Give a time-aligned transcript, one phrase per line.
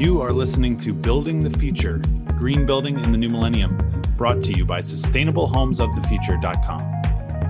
[0.00, 2.00] You are listening to Building the Future
[2.38, 3.76] Green Building in the New Millennium,
[4.16, 6.80] brought to you by SustainableHomesOfTheFuture.com.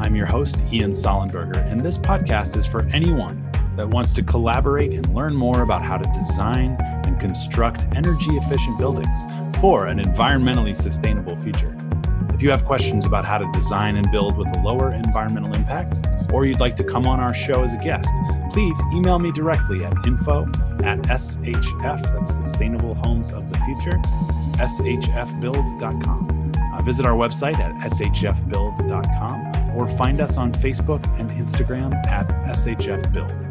[0.00, 3.40] I'm your host, Ian Sollenberger, and this podcast is for anyone
[3.76, 6.76] that wants to collaborate and learn more about how to design
[7.06, 9.22] and construct energy efficient buildings
[9.60, 11.76] for an environmentally sustainable future.
[12.34, 16.00] If you have questions about how to design and build with a lower environmental impact,
[16.32, 18.10] or you'd like to come on our show as a guest,
[18.50, 20.42] please email me directly at info
[20.82, 23.98] at SHF, that's Sustainable Homes of the Future,
[24.58, 26.52] shfbuild.com.
[26.72, 33.50] Uh, visit our website at shfbuild.com or find us on Facebook and Instagram at shfbuild.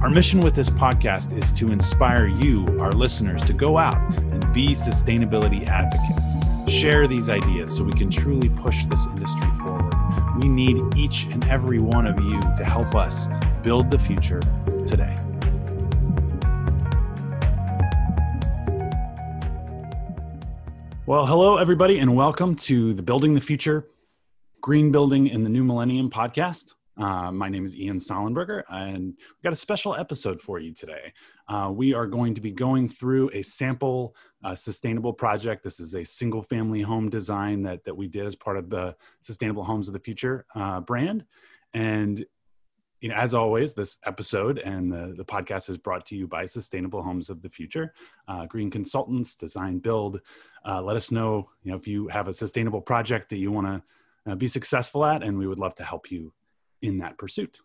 [0.00, 4.54] Our mission with this podcast is to inspire you, our listeners, to go out and
[4.54, 6.72] be sustainability advocates.
[6.72, 9.92] Share these ideas so we can truly push this industry forward.
[10.40, 13.26] We need each and every one of you to help us
[13.68, 14.40] build the future
[14.86, 15.14] today.
[21.04, 23.86] Well, hello, everybody, and welcome to the Building the Future
[24.62, 26.76] Green Building in the New Millennium podcast.
[26.96, 31.12] Uh, my name is Ian Sollenberger, and we've got a special episode for you today.
[31.46, 35.62] Uh, we are going to be going through a sample uh, sustainable project.
[35.62, 38.96] This is a single family home design that, that we did as part of the
[39.20, 41.26] Sustainable Homes of the Future uh, brand.
[41.74, 42.24] And
[43.00, 46.44] you know, as always, this episode and the, the podcast is brought to you by
[46.44, 47.94] Sustainable Homes of the Future,
[48.26, 50.20] uh, green consultants, design, build.
[50.64, 53.66] Uh, let us know, you know, if you have a sustainable project that you want
[54.26, 56.32] to be successful at, and we would love to help you
[56.82, 57.60] in that pursuit.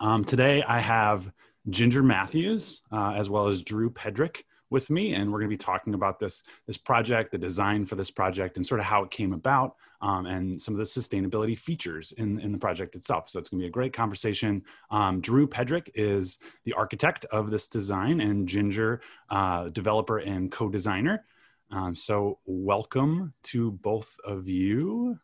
[0.00, 1.30] Um, today, I have
[1.68, 5.64] Ginger Matthews uh, as well as Drew Pedrick with me, and we're going to be
[5.64, 9.10] talking about this this project, the design for this project, and sort of how it
[9.10, 13.30] came about, um, and some of the sustainability features in in the project itself.
[13.30, 14.62] So it's going to be a great conversation.
[14.90, 21.24] Um, Drew Pedrick is the architect of this design, and Ginger, uh, developer and co-designer.
[21.70, 25.18] Um, so welcome to both of you.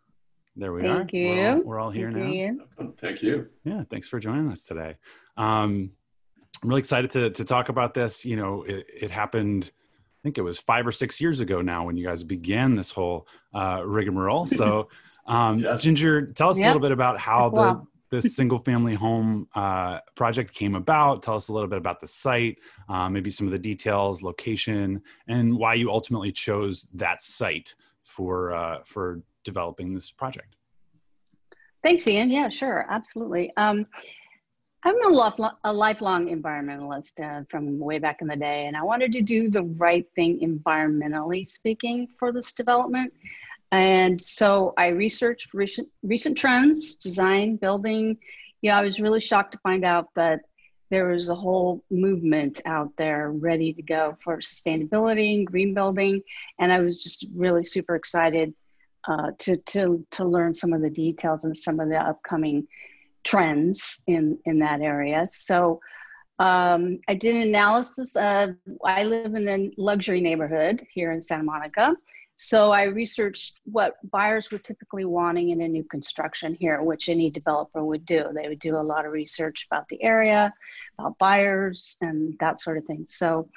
[0.57, 0.99] There we are.
[0.99, 1.17] Thank are.
[1.17, 1.29] You.
[1.29, 2.31] We're all, we're all here Thank now.
[2.31, 2.67] You.
[2.97, 3.49] Thank you.
[3.65, 4.97] Yeah, thanks for joining us today.
[5.37, 5.93] Um,
[6.63, 8.25] I'm really excited to to talk about this.
[8.25, 9.71] You know, it, it, happened.
[10.19, 12.91] I think it was five or six years ago now when you guys began this
[12.91, 14.47] whole uh, rigmarole.
[14.59, 14.89] So,
[15.27, 15.83] um, yes.
[15.83, 16.65] Ginger, tell us yep.
[16.65, 21.23] a little bit about how the this single family home uh, project came about.
[21.23, 22.59] Tell us a little bit about the site,
[22.89, 28.53] uh, maybe some of the details, location, and why you ultimately chose that site for
[28.55, 30.57] uh, for developing this project.
[31.83, 32.31] Thanks, Ian.
[32.31, 33.53] Yeah, sure, absolutely.
[33.57, 33.87] Um,
[34.85, 39.13] I'm a, a lifelong environmentalist uh, from way back in the day, and I wanted
[39.13, 43.13] to do the right thing environmentally speaking for this development.
[43.73, 48.19] And so I researched recent, recent trends, design, building.
[48.63, 50.41] Yeah, I was really shocked to find out that
[50.91, 56.23] there was a whole movement out there ready to go for sustainability and green building.
[56.59, 58.55] And I was just really super excited
[59.07, 62.67] uh, to, to, to learn some of the details and some of the upcoming
[63.25, 65.27] trends in, in that area.
[65.31, 65.81] So
[66.39, 71.43] um, I did an analysis of, I live in a luxury neighborhood here in Santa
[71.43, 71.95] Monica.
[72.37, 77.31] So I researched what buyers were typically wanting in a new construction here, which any
[77.31, 78.27] developer would do.
[78.33, 80.55] They would do a lot of research about the area,
[81.01, 83.07] about buyers, and that sort of thing.
[83.09, 83.49] So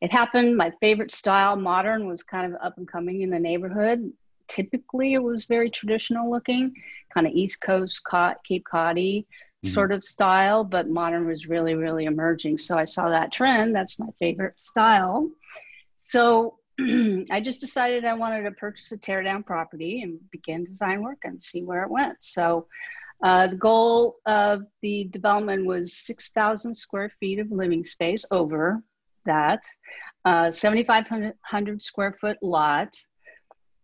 [0.00, 0.56] it happened.
[0.56, 4.10] My favorite style, modern, was kind of up and coming in the neighborhood
[4.50, 6.74] typically it was very traditional looking,
[7.14, 8.02] kind of East Coast
[8.44, 9.26] Cape Coddy
[9.64, 9.72] mm-hmm.
[9.72, 12.58] sort of style, but modern was really, really emerging.
[12.58, 13.74] So I saw that trend.
[13.74, 15.30] That's my favorite style.
[15.94, 16.58] So
[17.30, 21.42] I just decided I wanted to purchase a teardown property and begin design work and
[21.42, 22.16] see where it went.
[22.20, 22.66] So
[23.22, 28.82] uh, the goal of the development was 6,000 square feet of living space over
[29.26, 29.62] that,
[30.24, 32.94] uh, 7,500 square foot lot,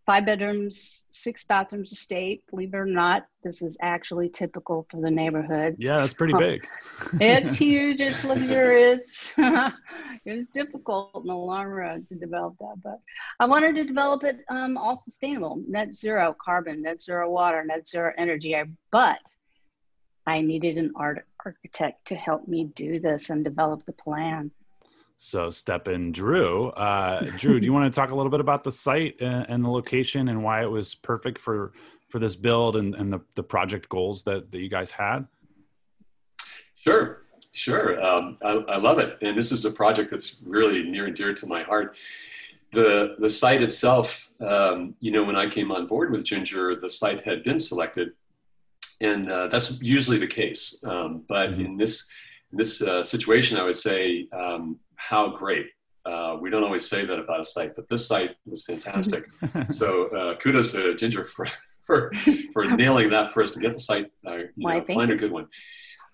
[0.07, 2.45] five bedrooms, six bathrooms estate.
[2.49, 5.75] Believe it or not, this is actually typical for the neighborhood.
[5.79, 6.67] Yeah, it's pretty big.
[7.21, 8.01] it's huge.
[8.01, 9.33] It's luxurious.
[9.39, 9.73] it
[10.25, 13.01] was difficult in the long run to develop that, but
[13.41, 17.87] I wanted to develop it um, all sustainable, net zero carbon, net zero water, net
[17.87, 18.57] zero energy.
[18.93, 19.19] But
[20.27, 24.51] I needed an art architect to help me do this and develop the plan.
[25.17, 26.69] So step in, Drew.
[26.69, 29.65] Uh, Drew, do you want to talk a little bit about the site and, and,
[29.65, 31.73] the location and why it was perfect for
[32.09, 35.27] for this build and, and the, the project goals that, that you guys had?
[36.77, 37.23] Sure,
[37.53, 38.01] sure.
[38.01, 41.35] Um, I, I, love it, and this is a project that's really near and dear
[41.35, 41.97] to my heart.
[42.73, 46.91] The the site itself, um, you know, when I came on board with Ginger, the
[46.91, 48.13] site had been selected,
[49.01, 50.85] and uh, that's usually the case.
[50.85, 51.65] Um, but mm-hmm.
[51.65, 52.11] in this
[52.53, 55.69] in this uh, situation, I would say um, how great
[56.07, 59.25] Uh, we don't always say that about a site, but this site was fantastic.
[59.71, 61.49] so uh, kudos to Ginger for
[61.87, 62.13] for,
[62.53, 65.17] for nailing that for us to get the site, uh, you Why, know, find a
[65.17, 65.47] good one.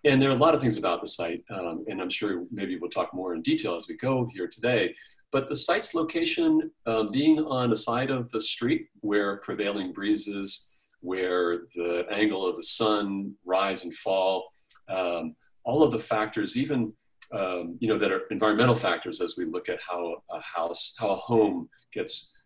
[0.04, 2.76] And there are a lot of things about the site, um, and I'm sure maybe
[2.78, 4.94] we'll talk more in detail as we go here today.
[5.30, 10.70] But the site's location, um, being on the side of the street where prevailing breezes,
[11.00, 14.48] where the angle of the sun rise and fall,
[14.88, 15.34] um,
[15.64, 16.92] all of the factors, even
[17.32, 21.10] um, you know, that are environmental factors as we look at how a house, how
[21.10, 22.36] a home gets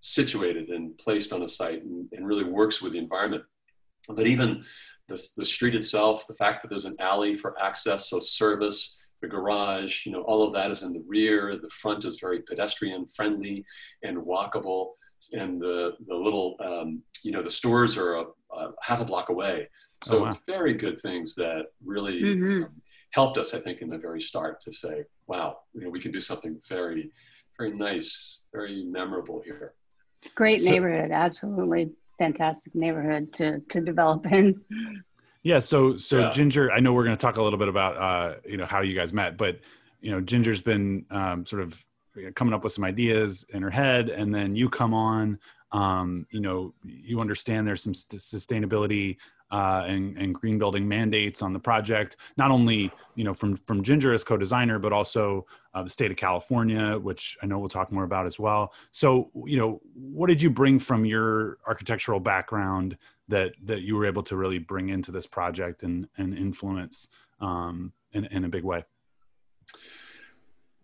[0.00, 3.42] situated and placed on a site and, and really works with the environment.
[4.08, 4.64] But even
[5.08, 9.28] the, the street itself, the fact that there's an alley for access, so service, the
[9.28, 11.56] garage, you know, all of that is in the rear.
[11.56, 13.64] The front is very pedestrian friendly
[14.02, 14.90] and walkable.
[15.32, 18.24] And the, the little, um, you know, the stores are a,
[18.54, 19.68] a half a block away.
[20.04, 20.36] So Oh, wow.
[20.46, 22.68] very good things that really Mhm.
[23.16, 26.12] Helped us, I think, in the very start to say, wow, you know, we can
[26.12, 27.10] do something very,
[27.58, 29.72] very nice, very memorable here.
[30.34, 34.60] Great So- neighborhood, absolutely fantastic neighborhood to to develop in.
[35.42, 35.60] Yeah.
[35.60, 36.30] So, so Yeah.
[36.30, 38.80] Ginger, I know we're going to talk a little bit about, uh, you know, how
[38.82, 39.60] you guys met, but,
[40.00, 41.86] you know, Ginger's been um, sort of
[42.34, 45.38] coming up with some ideas in her head and then you come on,
[45.72, 49.16] um, you know, you understand there's some st- sustainability
[49.50, 53.82] uh, and, and green building mandates on the project, not only, you know, from, from
[53.82, 57.92] Ginger as co-designer, but also uh, the state of California, which I know we'll talk
[57.92, 58.72] more about as well.
[58.90, 62.96] So, you know, what did you bring from your architectural background
[63.28, 67.08] that that you were able to really bring into this project and and influence
[67.40, 68.84] um, in in a big way.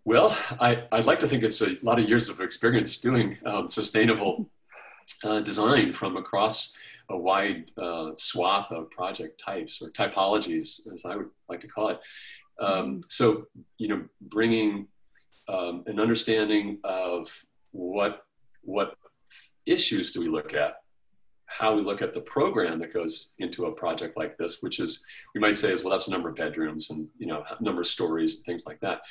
[0.05, 3.69] Well, I, I'd like to think it's a lot of years of experience doing um,
[3.69, 4.49] sustainable
[5.23, 6.75] uh, design from across
[7.09, 11.89] a wide uh, swath of project types or typologies, as I would like to call
[11.89, 11.99] it.
[12.59, 13.45] Um, so,
[13.77, 14.87] you know, bringing
[15.47, 18.23] um, an understanding of what
[18.61, 18.95] what
[19.65, 20.75] issues do we look at,
[21.45, 25.05] how we look at the program that goes into a project like this, which is
[25.35, 27.87] we might say is well, that's the number of bedrooms and you know number of
[27.87, 29.01] stories and things like that.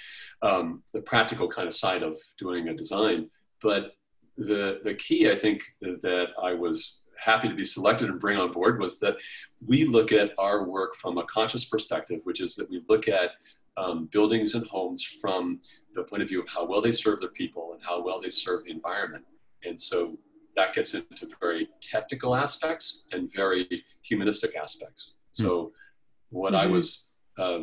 [0.40, 3.30] Um, the practical kind of side of doing a design,
[3.60, 3.92] but
[4.38, 8.50] the the key I think that I was happy to be selected and bring on
[8.50, 9.16] board was that
[9.64, 13.30] we look at our work from a conscious perspective, which is that we look at
[13.76, 15.60] um, buildings and homes from
[15.94, 18.28] the point of view of how well they serve their people and how well they
[18.30, 19.24] serve the environment.
[19.64, 20.18] And so
[20.56, 25.16] that gets into very technical aspects and very humanistic aspects.
[25.32, 25.72] So
[26.30, 26.72] what I Mhm.
[26.72, 27.60] was, uh,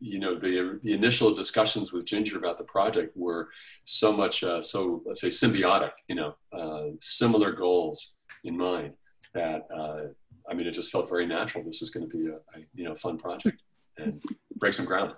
[0.00, 3.50] you know, the the initial discussions with Ginger about the project were
[3.84, 5.92] so much, uh, so let's say symbiotic.
[6.08, 8.14] You know, uh, similar goals
[8.44, 8.92] in mind.
[9.32, 10.02] That uh,
[10.48, 11.64] I mean, it just felt very natural.
[11.64, 13.62] This is going to be a, a you know fun project
[13.98, 14.22] and
[14.56, 15.14] break some ground.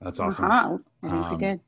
[0.00, 0.46] That's awesome.
[0.50, 1.60] I think Um, we did.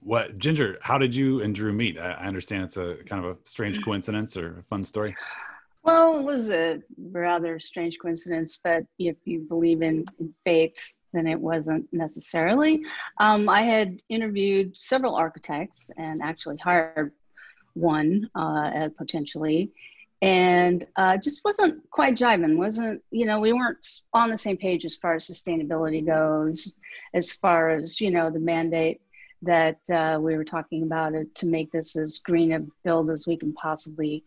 [0.00, 0.78] What Ginger?
[0.80, 1.98] How did you and Drew meet?
[1.98, 5.14] I, I understand it's a kind of a strange coincidence or a fun story.
[5.82, 10.78] Well, it was a rather strange coincidence, but if you believe in, in fate,
[11.12, 12.82] then it wasn't necessarily.
[13.18, 17.12] Um, I had interviewed several architects and actually hired
[17.74, 19.70] one uh, uh, potentially,
[20.22, 22.56] and uh, just wasn't quite jiving.
[22.56, 26.74] wasn't you know we weren't on the same page as far as sustainability goes,
[27.14, 29.00] as far as you know the mandate
[29.42, 33.26] that uh, we were talking about it to make this as green a build as
[33.26, 34.22] we can possibly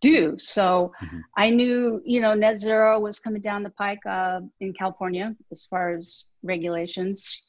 [0.00, 0.36] do.
[0.36, 1.22] So Mhm.
[1.36, 5.64] I knew, you know, net zero was coming down the pike uh, in California as
[5.64, 7.40] far as regulations,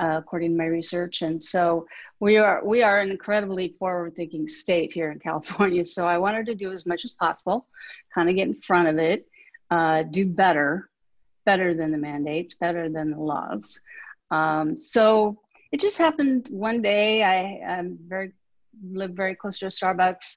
[0.00, 1.22] uh, according to my research.
[1.22, 1.86] And so
[2.20, 5.84] we are we are an incredibly forward-thinking state here in California.
[5.84, 7.66] So I wanted to do as much as possible,
[8.14, 9.28] kind of get in front of it,
[9.70, 10.88] uh, do better,
[11.44, 13.80] better than the mandates, better than the laws.
[14.30, 15.38] Um, so
[15.72, 17.22] it just happened one day.
[17.22, 18.32] I am very
[18.92, 20.36] live very close to a Starbucks.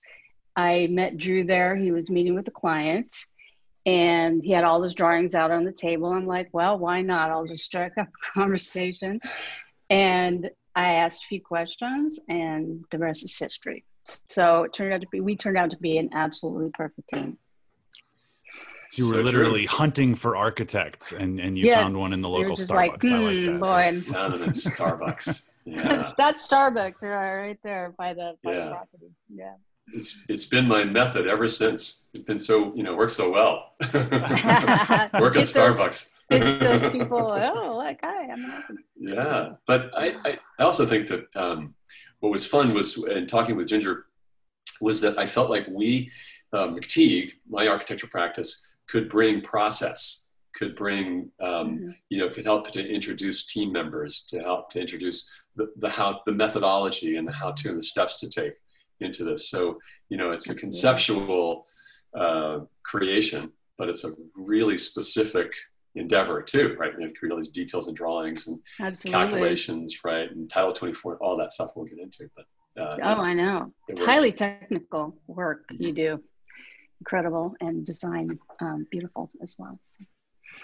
[0.56, 1.76] I met Drew there.
[1.76, 3.16] He was meeting with a client
[3.90, 6.12] and he had all his drawings out on the table.
[6.14, 7.32] I'm like, well, why not?
[7.32, 9.20] I'll just strike up a conversation.
[9.90, 13.84] And I asked a few questions and the rest is history.
[14.28, 17.38] So it turned out to be, we turned out to be an absolutely perfect team.
[18.92, 19.24] So you were So true.
[19.24, 23.04] literally hunting for architects, and and you Yes, found one in the local just Starbucks.
[23.04, 23.60] like, I like hmm, that.
[23.60, 24.02] boy.
[24.14, 25.46] Found them at Starbucks.
[25.66, 25.84] Yeah.
[25.84, 28.64] That's, that's Starbucks uh, right there by the, by Yeah.
[28.66, 29.12] the property.
[29.32, 29.54] Yeah.
[29.94, 32.04] It's it's been my method ever since.
[32.14, 33.74] It's been so you know works so well.
[33.94, 36.14] Work at those- Starbucks.
[36.30, 41.26] Get those people, oh, like, I'm an yeah, but I, I I also think that
[41.36, 41.74] um,
[42.20, 44.06] what was fun was in talking with Ginger
[44.80, 46.12] was that I felt like we
[46.54, 51.90] uh, McTeague, my architecture practice, could bring process, could bring, um, mm-hmm.
[52.10, 56.22] you know, could help to introduce team members, to help to introduce the, the how,
[56.26, 58.54] the methodology and the how to and the steps to take
[59.02, 59.50] into this.
[59.50, 59.80] So,
[60.10, 61.66] you know, it's a conceptual
[62.18, 65.52] uh, creation, but it's a really specific
[65.96, 66.92] endeavor too, right?
[67.00, 69.12] You create all these details and drawings and Absolutely.
[69.12, 70.30] calculations, right?
[70.32, 72.30] And Title 24, all that stuff we'll get into.
[72.36, 72.46] But
[72.82, 73.74] uh, oh, I know.
[73.88, 76.24] It's highly technical work you do.
[77.02, 79.80] Incredible and design um, beautiful as well.
[79.98, 80.06] So.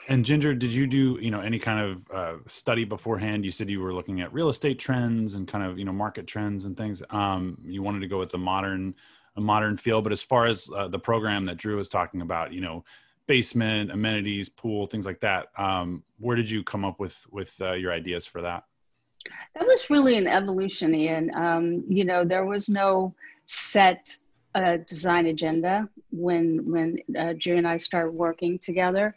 [0.07, 3.43] And Ginger, did you do you know any kind of uh, study beforehand?
[3.43, 6.27] You said you were looking at real estate trends and kind of you know market
[6.27, 7.01] trends and things.
[7.09, 8.95] Um, you wanted to go with the modern,
[9.35, 12.53] a modern feel, but as far as uh, the program that Drew was talking about,
[12.53, 12.83] you know,
[13.27, 15.47] basement, amenities, pool, things like that.
[15.57, 18.63] Um, where did you come up with with uh, your ideas for that?
[19.55, 21.33] That was really an evolution, Ian.
[21.33, 23.15] Um, you know, there was no
[23.47, 24.15] set
[24.53, 29.15] uh, design agenda when when uh, Drew and I started working together.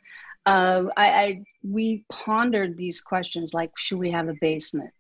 [0.49, 4.91] Uh, I, I we pondered these questions like, should we have a basement?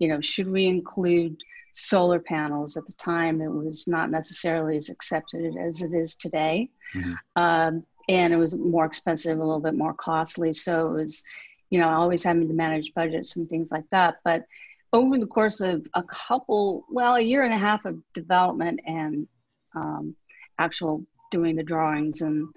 [0.00, 1.36] You know, should we include
[1.72, 2.76] solar panels?
[2.76, 6.70] At the time, it was not necessarily as accepted as it is today.
[6.94, 7.42] Mm-hmm.
[7.42, 10.52] Um, and it was more expensive, a little bit more costly.
[10.52, 11.22] So it was,
[11.70, 14.16] you know, always having to manage budgets and things like that.
[14.24, 14.46] But
[14.92, 19.28] over the course of a couple, well, a year and a half of development and
[19.76, 20.16] um,
[20.58, 22.48] actual doing the drawings and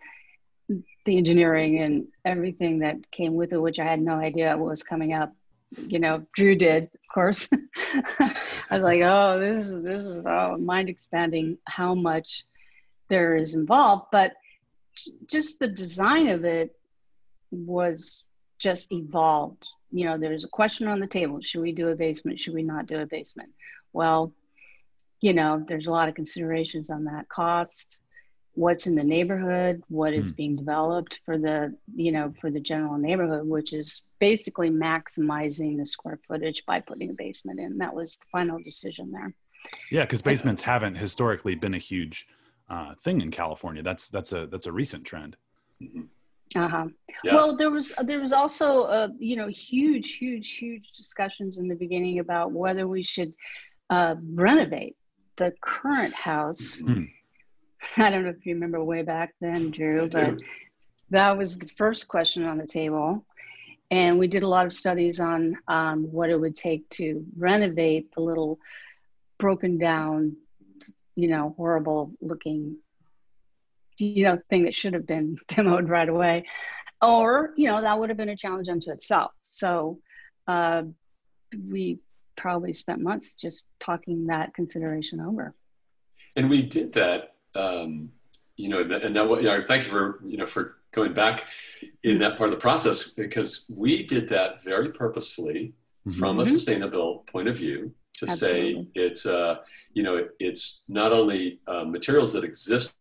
[1.06, 4.84] the engineering and everything that came with it, which I had no idea what was
[4.84, 5.34] coming up.
[5.78, 7.50] You know, Drew did, of course.
[8.20, 8.36] I
[8.72, 12.44] was like, oh, this is this is oh, mind expanding how much
[13.10, 14.08] there is involved.
[14.12, 14.34] But
[15.28, 16.76] just the design of it
[17.52, 18.26] was
[18.60, 19.68] just evolved.
[19.92, 22.40] You know, there's a question on the table should we do a basement?
[22.40, 23.50] Should we not do a basement?
[23.94, 24.34] Well,
[25.22, 28.02] you know, there's a lot of considerations on that cost,
[28.54, 30.36] what's in the neighborhood, what is mm.
[30.36, 35.86] being developed for the, you know, for the general neighborhood, which is basically maximizing the
[35.86, 37.78] square footage by putting a basement in.
[37.78, 39.34] That was the final decision there.
[39.90, 42.28] Yeah, because basements haven't historically been a huge
[42.70, 43.84] uh, thing in California.
[43.84, 45.38] That's that's a that's a recent trend.
[45.82, 46.02] Mm-hmm.
[46.56, 46.88] Uh-huh.
[47.24, 47.36] Yeah.
[47.36, 51.76] Well, there was there was also uh, you know huge, huge, huge discussions in the
[51.76, 53.34] beginning about whether we should
[53.90, 54.96] uh, renovate
[55.38, 56.82] the current house.
[56.82, 57.04] Mm-hmm.
[57.98, 60.36] I don't know if you remember way back then, Drew, but
[61.10, 63.26] that was the first question on the table.
[63.90, 68.14] And we did a lot of studies on um, what it would take to renovate
[68.14, 68.58] the little
[69.38, 70.38] broken down
[71.16, 72.78] you know, horrible looking,
[73.98, 76.46] you know, thing that should have been demoed right away.
[77.02, 79.32] Or, you know, that would have been a challenge unto itself.
[79.44, 80.00] So
[80.48, 80.84] uh,
[81.70, 82.00] we
[82.38, 85.54] probably spent months just talking that consideration over.
[86.36, 88.12] And we did that, um,
[88.56, 91.46] you know, and now, you know, thank you for, you know, for going back
[92.04, 95.74] in that part of the process because we did that very purposefully
[96.08, 96.20] mm-hmm.
[96.20, 98.74] from a sustainable point of view to Absolutely.
[98.74, 99.56] say it's uh,
[99.94, 102.94] you know it's not only uh, materials that exist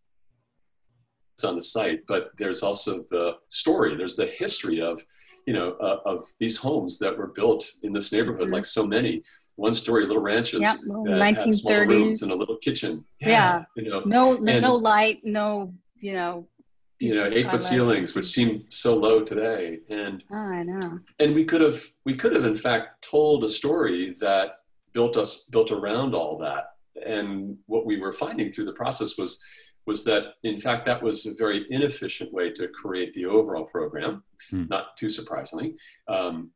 [1.44, 3.96] on the site, but there's also the story.
[3.96, 5.02] There's the history of
[5.46, 8.54] you know uh, of these homes that were built in this neighborhood, mm-hmm.
[8.54, 9.22] like so many
[9.60, 13.04] one story little ranches yep, that had small rooms and a little kitchen.
[13.20, 13.82] Yeah, yeah.
[13.82, 16.46] you know, no and, no light, no you know
[16.98, 21.34] you know eight foot ceilings which seem so low today and oh, i know and
[21.34, 24.60] we could have we could have in fact told a story that
[24.92, 26.72] built us built around all that.
[27.06, 29.42] And what we were finding through the process was
[29.86, 34.22] was that in fact that was a very inefficient way to create the overall program.
[34.50, 34.64] Hmm.
[34.68, 35.76] Not too surprisingly,
[36.08, 36.50] um,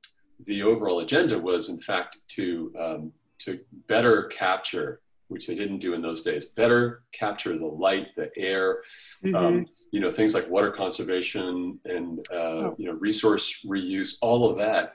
[0.46, 5.94] the overall agenda was in fact to um, to better capture which they didn't do
[5.94, 6.46] in those days.
[6.46, 8.82] Better capture the light, the air,
[9.24, 9.34] mm-hmm.
[9.34, 12.74] um, you know, things like water conservation and uh, oh.
[12.78, 14.16] you know resource reuse.
[14.20, 14.94] All of that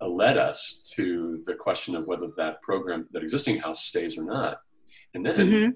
[0.00, 4.24] uh, led us to the question of whether that program, that existing house stays or
[4.24, 4.60] not.
[5.14, 5.70] And then mm-hmm.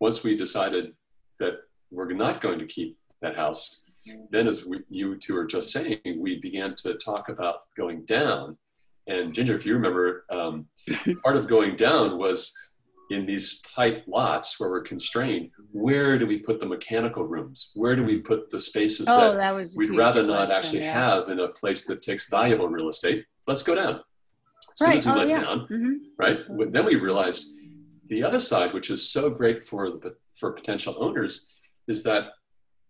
[0.00, 0.94] once we decided
[1.40, 1.58] that
[1.90, 3.84] we're not going to keep that house,
[4.30, 8.56] then as we, you two are just saying, we began to talk about going down.
[9.08, 10.66] And Ginger, if you remember, um,
[11.24, 12.54] part of going down was
[13.10, 17.70] in these tight lots where we're constrained, where do we put the mechanical rooms?
[17.74, 20.92] Where do we put the spaces oh, that, that we'd rather not actually yeah.
[20.92, 23.24] have in a place that takes valuable real estate?
[23.46, 23.94] Let's go down.
[23.94, 24.96] As soon right.
[24.98, 25.40] as we oh, went yeah.
[25.40, 25.92] down, mm-hmm.
[26.18, 26.38] right?
[26.38, 26.70] Absolutely.
[26.70, 27.48] Then we realized
[28.08, 31.50] the other side, which is so great for the, for potential owners,
[31.88, 32.24] is that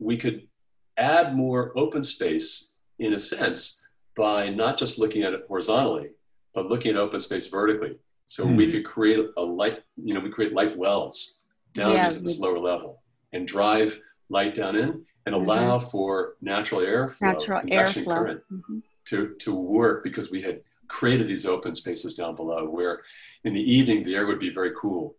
[0.01, 0.49] we could
[0.97, 3.85] add more open space in a sense
[4.19, 6.11] by not just looking at it horizontally,
[6.53, 7.97] but looking at open space vertically.
[8.27, 8.57] So mm-hmm.
[8.57, 12.39] we could create a light, you know, we create light wells down yeah, into this
[12.39, 13.99] lower level and drive
[14.29, 15.89] light down in and allow mm-hmm.
[15.89, 18.15] for natural airflow, natural convection airflow.
[18.15, 18.79] current mm-hmm.
[19.07, 23.03] to, to work because we had created these open spaces down below where
[23.45, 25.15] in the evening the air would be very cool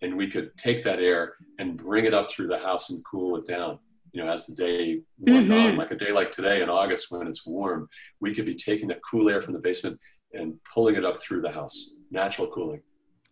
[0.00, 3.36] and we could take that air and bring it up through the house and cool
[3.36, 3.78] it down
[4.12, 5.70] you know as the day went mm-hmm.
[5.70, 7.88] on like a day like today in august when it's warm
[8.20, 9.98] we could be taking that cool air from the basement
[10.34, 12.82] and pulling it up through the house natural cooling.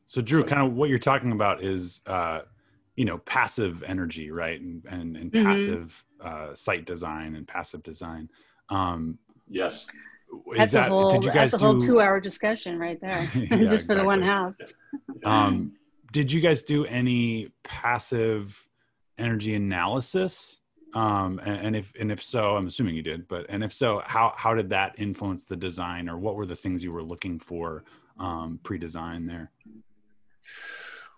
[0.07, 2.41] So drew so, kind of what you're talking about is uh
[2.97, 4.61] you know passive energy right?
[4.61, 5.47] And and, and mm-hmm.
[5.47, 8.29] passive uh, site design and passive design.
[8.69, 9.19] Um,
[9.49, 9.87] yes.
[10.55, 13.01] that's that, a whole did you guys that's a whole do, two hour discussion right
[13.01, 13.79] there yeah, just exactly.
[13.87, 14.59] for the one house.
[15.25, 15.75] Um,
[16.13, 18.67] did you guys do any passive
[19.19, 20.60] energy analysis
[20.95, 24.03] um, and, and, if and if so i'm assuming you did but and if so
[24.05, 27.39] how how did that influence the design or what were the things you were looking
[27.39, 27.85] for
[28.19, 29.51] um, pre-design there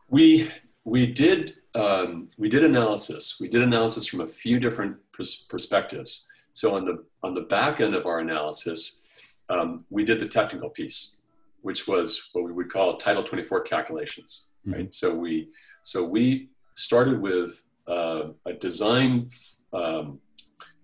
[0.08, 0.50] we
[0.84, 3.38] we did um, we did analysis.
[3.40, 6.26] We did analysis from a few different pers- perspectives.
[6.52, 9.06] So on the on the back end of our analysis,
[9.48, 11.22] um, we did the technical piece,
[11.62, 14.48] which was what we would call Title 24 calculations.
[14.66, 14.78] Mm-hmm.
[14.78, 14.94] Right.
[14.94, 15.48] So we
[15.82, 19.30] so we started with uh, a design
[19.72, 20.18] um,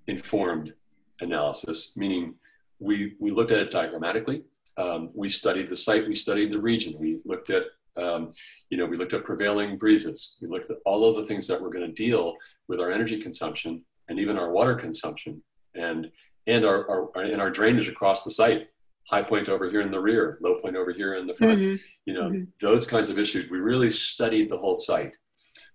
[0.07, 0.73] informed
[1.21, 2.35] analysis, meaning
[2.79, 4.45] we we looked at it diagrammatically.
[4.77, 6.07] Um, we studied the site.
[6.07, 6.95] We studied the region.
[6.99, 7.65] We looked at
[7.99, 8.29] um,
[8.71, 10.37] you know, we looked at prevailing breezes.
[10.41, 12.37] We looked at all of the things that were going to deal
[12.69, 15.43] with our energy consumption and even our water consumption
[15.75, 16.11] and
[16.47, 18.69] and our, our and our drainage across the site.
[19.11, 21.59] High point over here in the rear, low point over here in the front.
[21.59, 21.77] Mm-hmm.
[22.05, 22.45] You know, mm-hmm.
[22.61, 23.51] those kinds of issues.
[23.51, 25.17] We really studied the whole site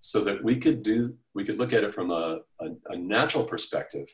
[0.05, 3.45] so that we could do we could look at it from a, a, a natural
[3.45, 4.07] perspective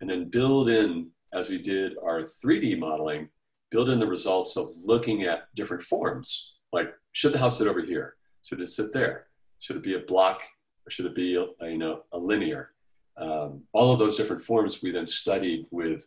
[0.00, 3.28] and then build in as we did our 3D modeling,
[3.70, 7.82] build in the results of looking at different forms like should the house sit over
[7.82, 8.14] here?
[8.44, 9.26] Should it sit there?
[9.58, 10.40] Should it be a block
[10.86, 12.70] or should it be a, a you know a linear?
[13.18, 16.06] Um, all of those different forms we then studied with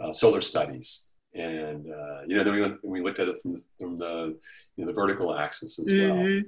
[0.00, 3.54] uh, solar studies, and uh, you know then we went, we looked at it from
[3.54, 4.38] the, from the
[4.76, 6.16] you know the vertical axis as mm-hmm.
[6.16, 6.42] well.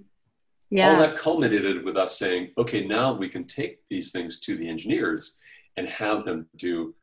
[0.71, 0.93] Yeah.
[0.93, 4.69] All that culminated with us saying, okay, now we can take these things to the
[4.69, 5.41] engineers
[5.77, 6.95] and have them do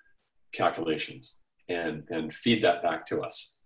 [0.54, 1.36] calculations
[1.70, 3.60] and and feed that back to us.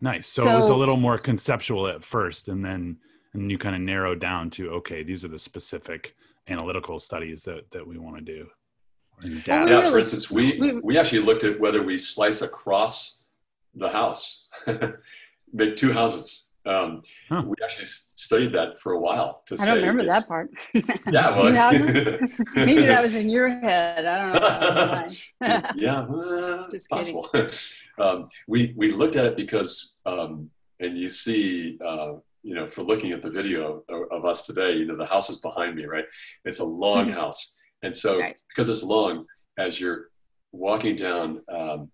[0.00, 0.26] Nice.
[0.26, 2.98] So, so, it was a little more conceptual at first, and then
[3.34, 6.14] and you kind of narrowed down to okay, these are the specific
[6.48, 8.48] analytical studies that that we want to do.
[9.46, 13.24] Yeah, really, for instance, we we actually looked at whether we slice across
[13.74, 14.48] the house,
[15.52, 16.47] make two houses.
[16.68, 17.00] Um,
[17.30, 17.44] huh.
[17.46, 19.42] We actually studied that for a while.
[19.46, 20.50] To I don't remember that part.
[21.10, 21.72] yeah, well.
[22.54, 24.04] Maybe that was in your head.
[24.04, 25.70] I don't know.
[25.76, 27.30] yeah, uh, just possible.
[27.98, 32.82] Um, we we looked at it because, um, and you see, uh, you know, for
[32.82, 35.86] looking at the video of, of, us today, you know, the house is behind me,
[35.86, 36.04] right?
[36.44, 37.14] It's a long mm-hmm.
[37.14, 38.38] house, and so right.
[38.48, 39.24] because it's long,
[39.58, 40.10] as you're
[40.52, 41.90] walking down, um,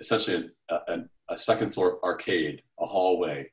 [0.00, 0.98] essentially a, a,
[1.30, 3.48] a second floor arcade, a hallway.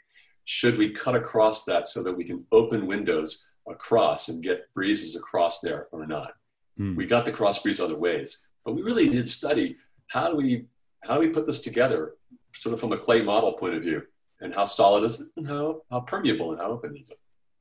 [0.45, 5.15] Should we cut across that so that we can open windows across and get breezes
[5.15, 6.33] across there or not?
[6.79, 6.95] Mm.
[6.95, 9.77] We got the cross breeze other ways, but we really did study
[10.07, 10.65] how do we
[11.03, 12.13] how do we put this together
[12.53, 14.03] sort of from a clay model point of view
[14.41, 17.17] and how solid is it and how, how permeable and how open is it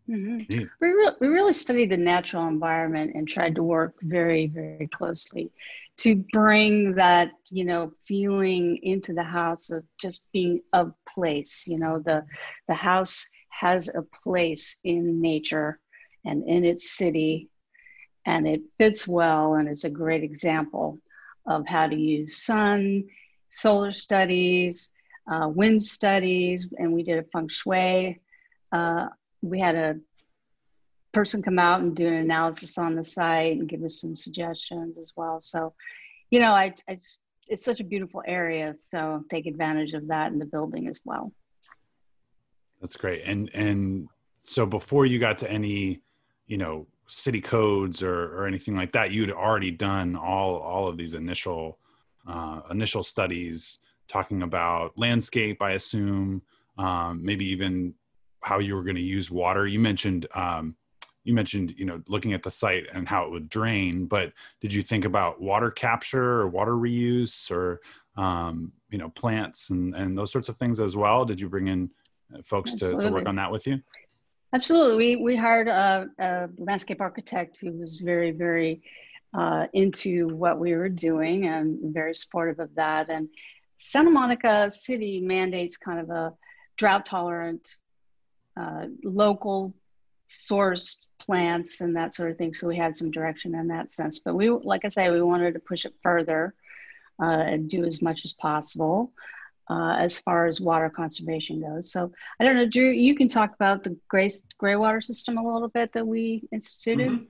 [0.09, 0.65] mm-hmm.
[0.81, 5.51] we, re- we really studied the natural environment and tried to work very very closely
[5.99, 11.79] to bring that you know feeling into the house of just being of place you
[11.79, 12.25] know the
[12.69, 15.79] the house has a place in nature
[16.25, 17.49] and in its city
[18.27, 20.99] and it fits well and it's a great example
[21.47, 23.05] of how to use sun
[23.53, 24.93] solar studies,
[25.31, 28.19] uh, wind studies, and we did a feng shui.
[28.73, 29.07] Uh,
[29.43, 29.97] we had a
[31.13, 34.99] person come out and do an analysis on the site and give us some suggestions
[34.99, 35.41] as well.
[35.41, 35.75] So,
[36.31, 36.99] you know, I, I
[37.49, 41.33] it's such a beautiful area, so take advantage of that in the building as well.
[42.81, 43.23] That's great.
[43.25, 46.01] And and so before you got to any,
[46.47, 50.97] you know, city codes or or anything like that, you'd already done all all of
[50.97, 51.79] these initial
[52.27, 56.43] uh, initial studies talking about landscape, I assume,
[56.79, 57.95] um, maybe even
[58.43, 59.67] how you were going to use water.
[59.67, 60.77] You mentioned um,
[61.25, 64.73] you mentioned you know looking at the site and how it would drain, but did
[64.73, 67.81] you think about water capture or water reuse or
[68.17, 71.25] um, you know plants and and those sorts of things as well?
[71.25, 71.91] Did you bring in
[72.35, 73.81] uh, folks to, to work on that with you?
[74.55, 74.97] Absolutely.
[74.97, 78.83] We we hired a, a landscape architect who was very very
[79.35, 83.09] uh, into what we were doing and very supportive of that.
[83.09, 83.29] And
[83.79, 86.35] Santa Monica City mandates kind of a
[86.77, 87.67] drought tolerant,
[88.59, 89.75] uh, local
[90.29, 92.55] sourced plants and that sort of thing.
[92.55, 94.19] So we had some direction in that sense.
[94.19, 96.55] But we, like I say, we wanted to push it further
[97.23, 99.13] uh, and do as much as possible.
[99.71, 101.93] Uh, as far as water conservation goes.
[101.93, 105.53] So I don't know, Drew, you can talk about the gray, gray water system a
[105.53, 107.09] little bit that we instituted.
[107.09, 107.25] Mm-hmm.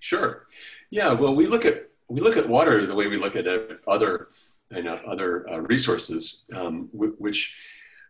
[0.00, 0.46] Sure.
[0.90, 1.12] Yeah.
[1.12, 3.46] Well, we look at we look at water the way we look at
[3.86, 4.28] other
[4.70, 7.56] you know other uh, resources, um, which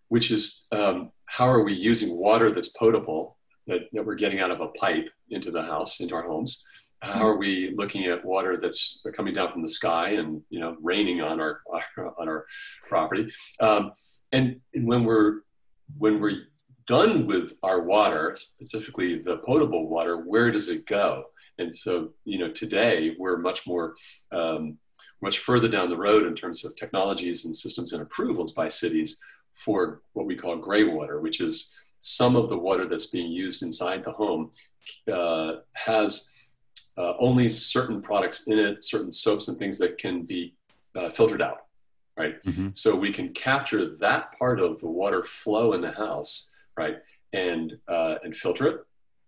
[0.09, 4.51] which is um, how are we using water that's potable that, that we're getting out
[4.51, 6.67] of a pipe into the house into our homes?
[7.01, 10.77] How are we looking at water that's coming down from the sky and you know
[10.83, 12.47] raining on our, our on our
[12.89, 13.31] property?
[13.61, 13.93] Um,
[14.33, 15.41] and, and when we're
[15.97, 16.43] when we're
[16.87, 21.25] done with our water specifically the potable water where does it go?
[21.59, 23.95] And so you know today we're much more
[24.33, 24.79] um,
[25.21, 29.21] much further down the road in terms of technologies and systems and approvals by cities
[29.65, 33.63] for what we call gray water which is some of the water that's being used
[33.63, 34.51] inside the home
[35.13, 36.39] uh, has
[36.97, 40.55] uh, only certain products in it, certain soaps and things that can be
[40.97, 41.67] uh, filtered out,
[42.17, 42.43] right?
[42.45, 42.71] Mm-hmm.
[42.73, 46.97] So we can capture that part of the water flow in the house, right,
[47.33, 48.81] and uh, and filter it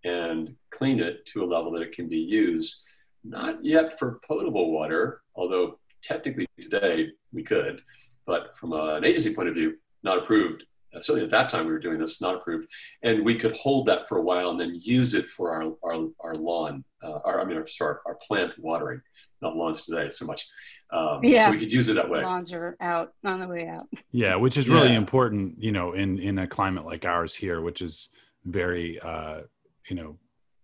[0.03, 2.83] and clean it to a level that it can be used.
[3.23, 7.83] Not yet for potable water, although technically today we could,
[8.27, 11.73] but from an agency point of view, not approved uh, certainly at that time we
[11.73, 12.69] were doing this, not approved,
[13.03, 16.09] and we could hold that for a while and then use it for our our,
[16.21, 19.01] our lawn, uh, our I mean, sorry, our plant watering,
[19.41, 20.49] not lawns today so much.
[20.93, 22.23] Um, yeah, so we could use it that way.
[22.23, 23.87] Lawns are out on the way out.
[24.11, 24.97] Yeah, which is really yeah.
[24.97, 28.09] important, you know, in in a climate like ours here, which is
[28.45, 29.43] very, uh,
[29.89, 30.19] you know,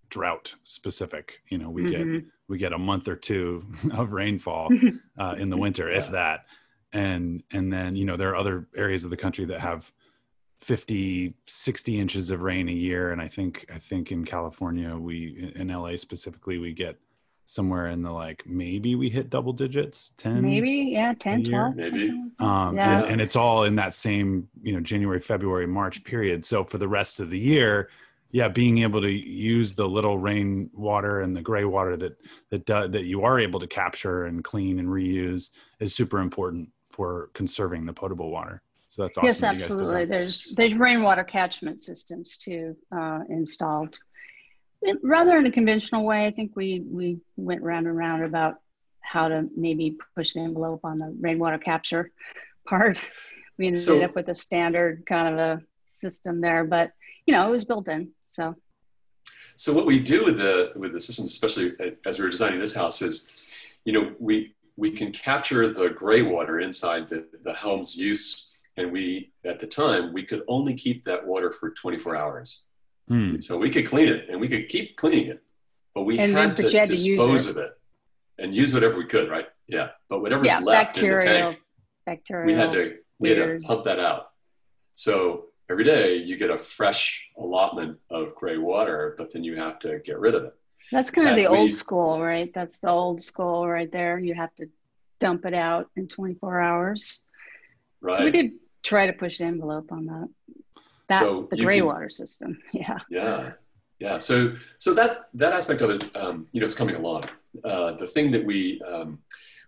[0.08, 1.40] drought specific.
[1.50, 2.14] You know, we mm-hmm.
[2.14, 4.70] get we get a month or two of rainfall
[5.18, 5.98] uh, in the winter, yeah.
[5.98, 6.46] if that
[6.96, 9.92] and and then you know there are other areas of the country that have
[10.58, 13.12] 50 60 inches of rain a year.
[13.12, 16.96] And i think i think in california we in la specifically we get
[17.44, 22.08] somewhere in the like maybe we hit double digits 10 maybe yeah 10 12 maybe.
[22.40, 23.02] um yeah.
[23.02, 26.44] and, and, it's all in that same you know january february march period.
[26.44, 27.90] So for the rest of the year
[28.32, 32.16] yeah being able to use the little rain water and the gray water that
[32.50, 36.70] that do, that you are able to capture and clean and reuse is super important
[36.96, 39.26] for conserving the potable water so that's awesome.
[39.26, 40.06] Yes, absolutely.
[40.06, 43.98] There's there's rainwater catchment systems too uh, installed.
[45.02, 48.54] Rather in a conventional way, I think we we went round and round about
[49.00, 52.10] how to maybe push the envelope on the rainwater capture
[52.66, 52.98] part.
[53.58, 56.92] We ended so, up with a standard kind of a system there, but
[57.26, 58.12] you know it was built in.
[58.24, 58.54] So.
[59.58, 61.74] So what we do with the with the systems, especially
[62.06, 63.28] as we were designing this house, is,
[63.84, 68.52] you know, we we can capture the gray water inside the, the home's use.
[68.76, 72.62] And we at the time we could only keep that water for 24 hours.
[73.08, 73.38] Hmm.
[73.38, 75.40] so we could clean it and we could keep cleaning it
[75.94, 77.78] but we and had, to had dispose to of it
[78.36, 79.46] and use whatever we could right?
[79.68, 81.60] Yeah but whatever's yeah, left bacterial, in the tank
[82.04, 84.32] bacterial we had to we had to pump that out.
[84.96, 89.78] So every day you get a fresh allotment of gray water but then you have
[89.78, 90.54] to get rid of it
[90.92, 94.54] that's kind of the old school right that's the old school right there you have
[94.54, 94.68] to
[95.18, 97.20] dump it out in 24 hours
[98.00, 98.52] right so we did
[98.86, 100.28] try to push the envelope on that.
[101.08, 102.58] That so the gray can, water system.
[102.72, 102.98] Yeah.
[103.10, 103.52] Yeah.
[103.98, 104.18] Yeah.
[104.18, 107.24] So so that that aspect of it, um, you know, it's coming along.
[107.64, 109.18] Uh, the thing that we um,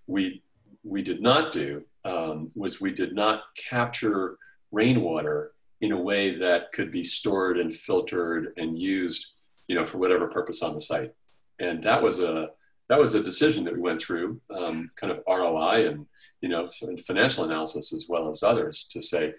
[0.07, 0.43] we
[0.85, 4.39] we did not do um, was we did not capture
[4.71, 9.35] rainwater in a way that could be stored and filtered and used,
[9.69, 11.13] you know, for whatever purpose on the site.
[11.61, 12.49] And that was a
[12.89, 16.07] that was a decision that we went through, um, kind of ROI and
[16.41, 16.69] you know
[17.07, 19.35] financial analysis as well as others to say,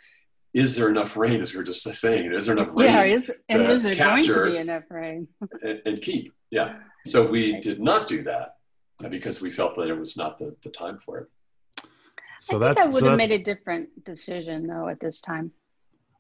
[0.54, 1.42] is there enough rain?
[1.42, 2.89] As we are just saying, is there enough rain?
[2.89, 5.28] Yeah, is, and is there going to be enough rain?
[5.63, 6.80] and, and, keep, yeah.
[7.06, 8.56] So we did not do that
[9.10, 11.28] because we felt that it was not the, the time for it.
[12.39, 15.52] So I that's I would so have made a different decision though at this time.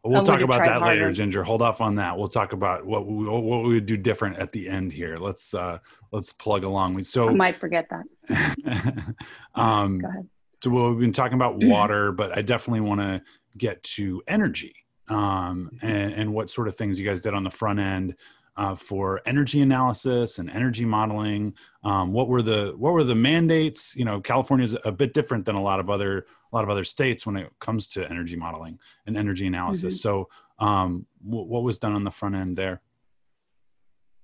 [0.03, 0.85] We'll talk about that harder.
[0.85, 1.43] later, Ginger.
[1.43, 2.17] Hold off on that.
[2.17, 5.17] We'll talk about what we, what we would do different at the end here.
[5.17, 5.79] Let's uh,
[6.11, 6.93] let's plug along.
[6.93, 9.15] We so I might forget that.
[9.55, 10.29] um, Go ahead.
[10.63, 13.21] So we've been talking about water, but I definitely want to
[13.57, 14.75] get to energy
[15.09, 18.15] um, and, and, what sort of things you guys did on the front end
[18.59, 21.55] uh, for energy analysis and energy modeling.
[21.85, 23.95] Um, what were the what were the mandates?
[23.95, 26.69] You know, California is a bit different than a lot of other a lot of
[26.69, 29.95] other states when it comes to energy modeling and energy analysis.
[29.99, 30.25] Mm-hmm.
[30.25, 32.81] So, um, w- what was done on the front end there?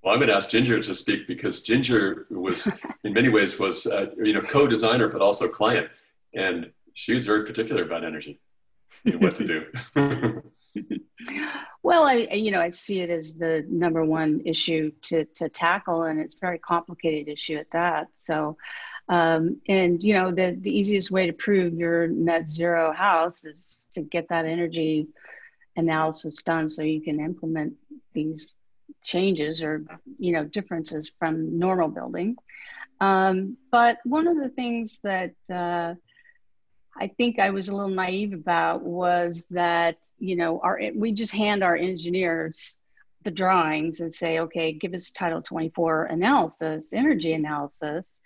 [0.04, 2.70] Well, I'm going to ask Ginger to speak because Ginger was,
[3.06, 5.88] in many ways, was uh, you know co-designer but also client,
[6.34, 8.42] and she was very particular about energy
[9.06, 9.46] and what to
[9.96, 10.42] do.
[11.86, 16.06] Well, I you know I see it as the number one issue to to tackle,
[16.06, 18.08] and it's a very complicated issue at that.
[18.16, 18.58] So,
[19.08, 23.86] um, and you know the the easiest way to prove your net zero house is
[23.94, 25.10] to get that energy
[25.76, 27.76] analysis done, so you can implement
[28.14, 28.56] these
[29.04, 29.84] changes or
[30.18, 32.36] you know differences from normal building.
[33.00, 35.94] Um, but one of the things that uh,
[36.98, 41.34] I think I was a little naive about was that you know our we just
[41.34, 42.78] hand our engineers
[43.26, 48.18] the drawings and say, okay, give us Title 24 analysis, energy analysis,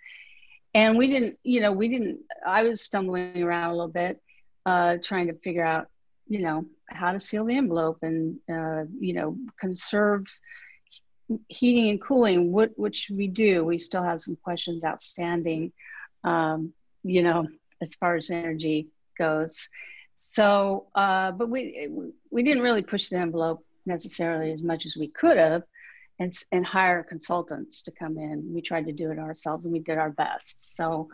[0.74, 2.20] and we didn't, you know, we didn't.
[2.46, 4.20] I was stumbling around a little bit,
[4.66, 5.88] uh, trying to figure out,
[6.28, 10.26] you know, how to seal the envelope and uh, you know conserve
[11.48, 12.52] heating and cooling.
[12.52, 13.64] What what should we do?
[13.64, 15.72] We still have some questions outstanding.
[16.22, 17.48] Um, you know,
[17.80, 18.88] as far as energy
[19.18, 19.68] goes.
[20.14, 21.88] So, uh, but we
[22.30, 25.62] we didn't really push the envelope necessarily as much as we could have,
[26.18, 28.52] and and hire consultants to come in.
[28.52, 30.76] We tried to do it ourselves, and we did our best.
[30.76, 31.08] So,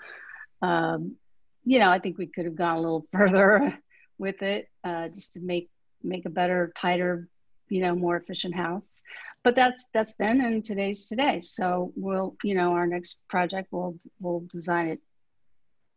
[0.63, 1.17] um,
[1.65, 3.79] you know, I think we could have gone a little further
[4.19, 5.71] with it, uh, just to make
[6.03, 7.29] make a better, tighter,
[7.69, 9.03] you know, more efficient house.
[9.43, 11.41] But that's that's then, and today's today.
[11.41, 15.01] So we'll, you know, our next project we'll we'll design it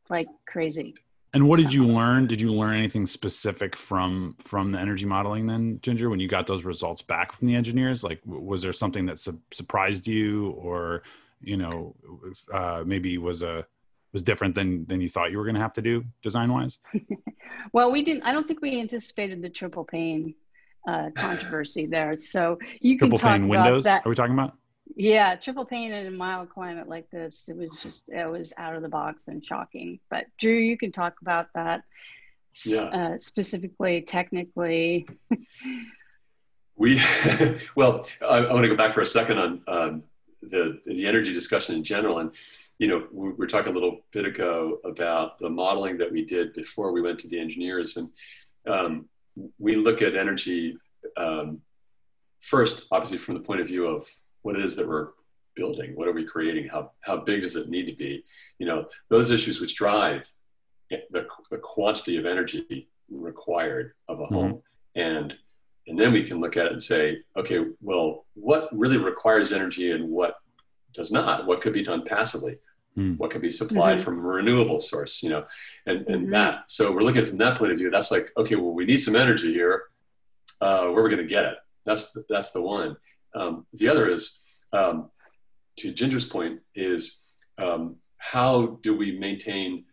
[0.09, 0.95] like crazy.
[1.33, 2.25] And what did you learn?
[2.25, 6.47] Did you learn anything specific from from the energy modeling then, Ginger, when you got
[6.47, 8.03] those results back from the engineers?
[8.03, 11.03] Like, was there something that su- surprised you, or
[11.41, 11.95] you know,
[12.51, 13.65] uh, maybe was a
[14.11, 16.79] was different than than you thought you were going to have to do design wise?
[17.73, 18.23] well, we didn't.
[18.23, 20.33] I don't think we anticipated the triple pane
[20.87, 22.17] uh, controversy there.
[22.17, 23.83] So you triple can talk pane windows.
[23.83, 24.03] That.
[24.03, 24.55] Are we talking about?
[24.95, 28.75] Yeah, triple pane in a mild climate like this, it was just it was out
[28.75, 29.99] of the box and shocking.
[30.09, 31.83] But Drew, you can talk about that
[32.65, 32.81] yeah.
[32.81, 35.07] uh, specifically, technically.
[36.75, 37.01] we
[37.75, 40.03] well, I, I, want to go back for a second on um,
[40.41, 42.33] the the energy discussion in general, and
[42.77, 46.53] you know, we were talking a little bit ago about the modeling that we did
[46.53, 48.09] before we went to the engineers, and
[48.67, 49.09] um,
[49.57, 50.77] we look at energy
[51.17, 51.61] um,
[52.39, 54.09] first, obviously, from the point of view of
[54.41, 55.09] what it is that we're
[55.55, 58.23] building, what are we creating, how, how big does it need to be?
[58.59, 60.31] You know, those issues which drive
[60.89, 64.53] the, the quantity of energy required of a home.
[64.53, 65.01] Mm-hmm.
[65.01, 65.37] And,
[65.87, 69.91] and then we can look at it and say, okay, well, what really requires energy
[69.91, 70.35] and what
[70.93, 71.45] does not?
[71.45, 72.59] What could be done passively?
[72.97, 73.17] Mm.
[73.17, 74.03] What can be supplied mm-hmm.
[74.03, 75.45] from a renewable source, you know,
[75.85, 76.31] and, and mm-hmm.
[76.31, 76.63] that.
[76.67, 77.89] So we're looking from that point of view.
[77.89, 79.83] That's like, okay, well, we need some energy here.
[80.61, 81.57] Uh, where are we going to get it?
[81.85, 82.97] That's the, that's the one.
[83.35, 85.09] Um, the other is, um,
[85.77, 87.23] to Ginger's point, is
[87.57, 89.85] um, how do we maintain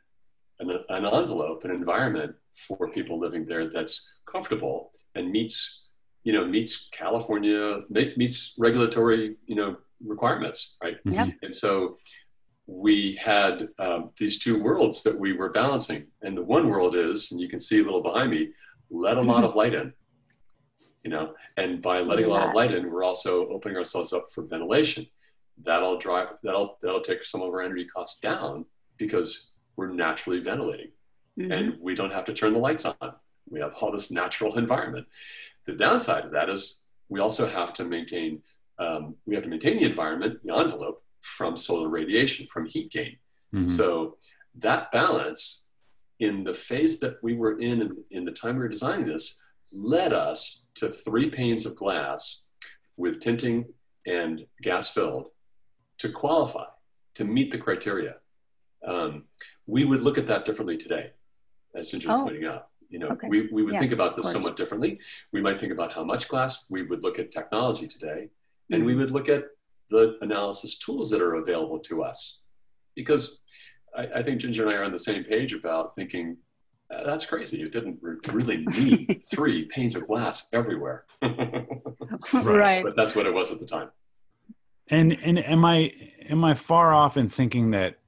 [0.58, 5.86] an, an, envelope, an environment for people living there that's comfortable and meets,
[6.24, 10.96] you know, meets California, meets regulatory, you know, requirements, right?
[11.04, 11.34] Yep.
[11.42, 11.96] And so
[12.66, 16.08] we had um, these two worlds that we were balancing.
[16.22, 18.50] And the one world is, and you can see a little behind me,
[18.90, 19.92] let a lot of light in
[21.06, 21.34] you know?
[21.56, 25.06] And by letting a lot of light in we're also opening ourselves up for ventilation.
[25.64, 28.66] That'll drive that'll that'll take some of our energy costs down
[28.98, 30.90] because we're naturally ventilating.
[31.38, 31.52] Mm-hmm.
[31.52, 33.12] and we don't have to turn the lights on.
[33.50, 35.06] We have all this natural environment.
[35.66, 38.42] The downside of that is we also have to maintain
[38.78, 43.16] um, we have to maintain the environment the envelope from solar radiation from heat gain.
[43.54, 43.68] Mm-hmm.
[43.68, 44.16] so
[44.58, 45.68] that balance
[46.18, 49.40] in the phase that we were in, in in the time we were designing this
[49.72, 52.46] led us to three panes of glass
[52.96, 53.66] with tinting
[54.06, 55.28] and gas filled
[55.98, 56.64] to qualify,
[57.14, 58.16] to meet the criteria.
[58.86, 59.24] Um,
[59.66, 61.10] we would look at that differently today,
[61.74, 62.24] as Ginger oh.
[62.24, 62.68] pointing out.
[62.88, 63.26] You know, okay.
[63.28, 65.00] we, we would yeah, think about this somewhat differently.
[65.32, 66.66] We might think about how much glass.
[66.70, 68.28] We would look at technology today,
[68.70, 68.86] and mm-hmm.
[68.86, 69.44] we would look at
[69.90, 72.44] the analysis tools that are available to us.
[72.94, 73.42] Because
[73.96, 76.36] I, I think Ginger and I are on the same page about thinking
[76.88, 77.58] that's crazy.
[77.58, 81.04] You didn't re- really need three panes of glass everywhere.
[82.32, 82.82] right.
[82.82, 83.90] But that's what it was at the time.
[84.88, 85.92] And and am I
[86.28, 87.98] am I far off in thinking that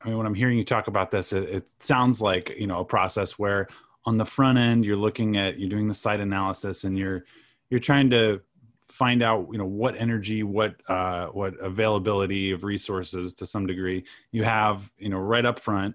[0.00, 2.80] I mean when I'm hearing you talk about this it, it sounds like, you know,
[2.80, 3.68] a process where
[4.04, 7.24] on the front end you're looking at you're doing the site analysis and you're
[7.70, 8.40] you're trying to
[8.86, 14.04] find out you know what energy what uh, what availability of resources to some degree
[14.32, 15.94] you have you know right up front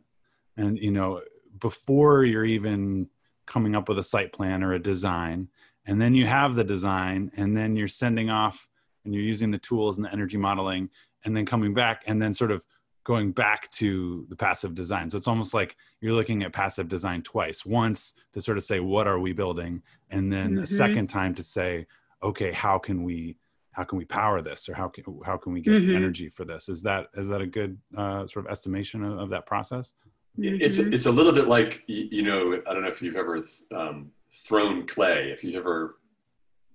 [0.55, 1.21] and you know
[1.59, 3.09] before you're even
[3.45, 5.47] coming up with a site plan or a design
[5.85, 8.69] and then you have the design and then you're sending off
[9.05, 10.89] and you're using the tools and the energy modeling
[11.23, 12.65] and then coming back and then sort of
[13.07, 15.09] going back to the passive design.
[15.09, 17.65] So it's almost like you're looking at passive design twice.
[17.65, 20.61] Once to sort of say what are we building, and then mm-hmm.
[20.61, 21.87] the second time to say,
[22.21, 23.37] okay, how can we
[23.71, 25.95] how can we power this, or how can how can we get mm-hmm.
[25.95, 26.67] energy for this?
[26.67, 29.93] Is that is that a good uh, sort of estimation of, of that process?
[30.37, 33.45] It's it's a little bit like you know I don't know if you've ever
[33.75, 35.31] um, thrown clay.
[35.31, 35.97] If you've ever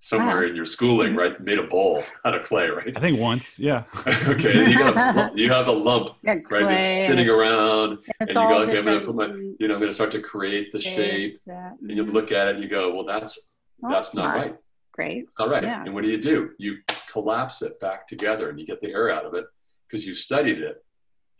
[0.00, 1.18] somewhere in your schooling, mm-hmm.
[1.18, 2.96] right, made a bowl out of clay, right?
[2.96, 3.84] I think once, yeah.
[4.26, 8.78] okay, you, got, you have a lump, right, it's spinning around, and you go, okay,
[8.78, 12.02] I'm gonna put my, you know, I'm gonna start to create the shape, and you
[12.04, 14.56] look at it and you go, well, that's well, that's not, not right.
[14.92, 15.26] Great.
[15.38, 15.62] All right.
[15.62, 15.84] Yeah.
[15.84, 16.50] And what do you do?
[16.58, 16.78] You
[17.10, 19.46] collapse it back together and you get the air out of it
[19.88, 20.84] because you studied it,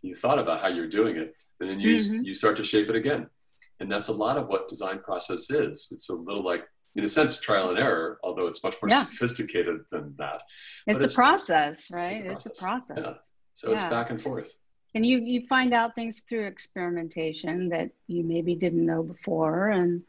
[0.01, 2.25] you thought about how you're doing it, and then you mm-hmm.
[2.25, 3.29] you start to shape it again.
[3.81, 5.89] And that's a lot of what design process is.
[5.91, 9.05] It's a little like in a sense trial and error although it's much more yeah.
[9.05, 10.43] sophisticated than that
[10.87, 12.99] it's, it's, a process right it's a process, it's a process.
[12.99, 13.15] Yeah.
[13.55, 13.75] so yeah.
[13.75, 14.55] it's back and forth
[14.95, 20.03] and you you find out things through experimentation that you maybe didn't know before and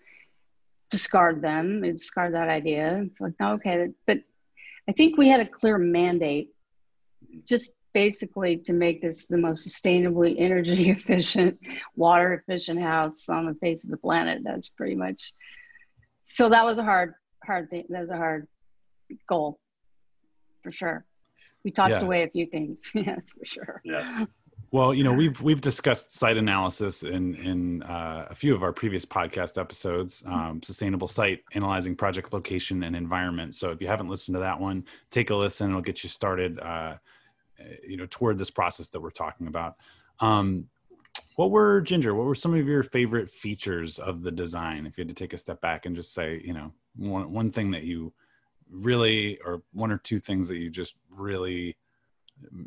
[0.89, 4.19] discard them discard that idea it's like okay but
[4.89, 6.53] i think we had a clear mandate
[7.45, 11.59] just basically to make this the most sustainably energy efficient
[11.95, 14.41] water efficient house on the face of the planet.
[14.43, 15.33] That's pretty much
[16.25, 17.85] so that was a hard hard thing.
[17.89, 18.47] That was a hard
[19.27, 19.59] goal
[20.63, 21.05] for sure.
[21.63, 22.01] We tossed yeah.
[22.01, 22.81] away a few things.
[22.93, 23.81] Yes for sure.
[23.83, 24.25] Yes.
[24.71, 28.73] Well you know we've we've discussed site analysis in in uh, a few of our
[28.73, 33.53] previous podcast episodes um, sustainable site analyzing project location and environment.
[33.53, 35.69] So if you haven't listened to that one take a listen.
[35.69, 36.95] It'll get you started uh,
[37.87, 39.75] you know toward this process that we're talking about
[40.19, 40.67] um,
[41.35, 42.13] what were Ginger?
[42.13, 44.85] What were some of your favorite features of the design?
[44.85, 47.51] If you had to take a step back and just say, you know, one one
[47.51, 48.13] thing that you
[48.69, 51.75] really, or one or two things that you just really,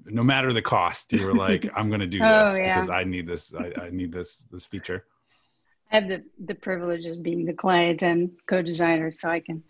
[0.04, 2.74] no matter the cost, you were like, I'm going to do oh, this yeah.
[2.74, 3.54] because I need this.
[3.54, 5.04] I, I need this this feature.
[5.92, 9.62] I have the the privilege of being the client and co-designer, so I can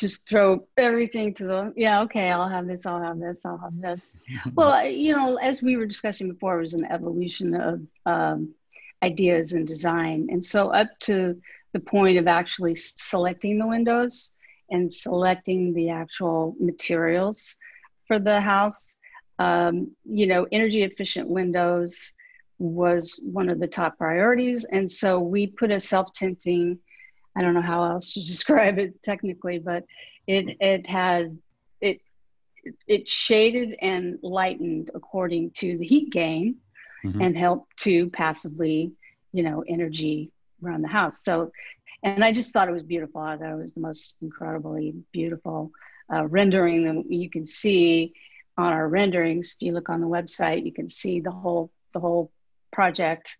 [0.00, 3.78] just throw everything to the yeah okay i'll have this i'll have this i'll have
[3.80, 4.16] this.
[4.54, 8.54] Well you know as we were discussing before it was an evolution of um,
[9.02, 10.28] ideas and design.
[10.30, 11.40] And so up to
[11.72, 14.32] the point of actually selecting the windows
[14.70, 17.56] and selecting the actual materials
[18.06, 18.96] for the house
[19.38, 22.12] um, you know energy efficient windows
[22.58, 24.64] was one of the top priorities.
[24.64, 26.78] And so we put a self-tinting
[27.36, 29.84] I don't know how else to describe it technically, but
[30.26, 31.36] it it has
[31.80, 32.00] it
[32.86, 36.56] it shaded and lightened according to the heat gain
[37.04, 37.20] mm-hmm.
[37.20, 38.92] and helped to passively,
[39.32, 40.30] you know, energy
[40.62, 41.24] around the house.
[41.24, 41.52] So
[42.02, 43.20] and I just thought it was beautiful.
[43.20, 45.70] I thought it was the most incredibly beautiful
[46.12, 48.14] uh, rendering that you can see
[48.56, 49.56] on our renderings.
[49.60, 52.30] If you look on the website, you can see the whole the whole
[52.72, 53.36] project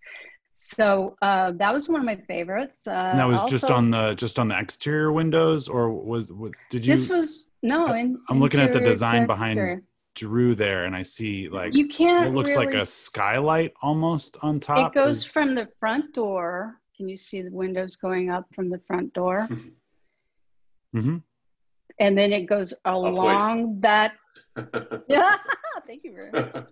[0.63, 2.87] so uh, that was one of my favorites.
[2.87, 6.31] Uh, and that was also, just on the just on the exterior windows, or was,
[6.31, 6.95] was did you?
[6.95, 7.95] This was no.
[7.95, 9.83] In, I'm looking at the design behind
[10.15, 12.27] Drew there, and I see like you can't.
[12.27, 14.93] It looks really like a skylight almost on top.
[14.93, 16.77] It goes from the front door.
[16.95, 19.49] Can you see the windows going up from the front door?
[20.95, 21.17] mm-hmm.
[21.99, 24.13] And then it goes along that.
[25.09, 25.39] yeah,
[25.87, 26.67] thank you very much.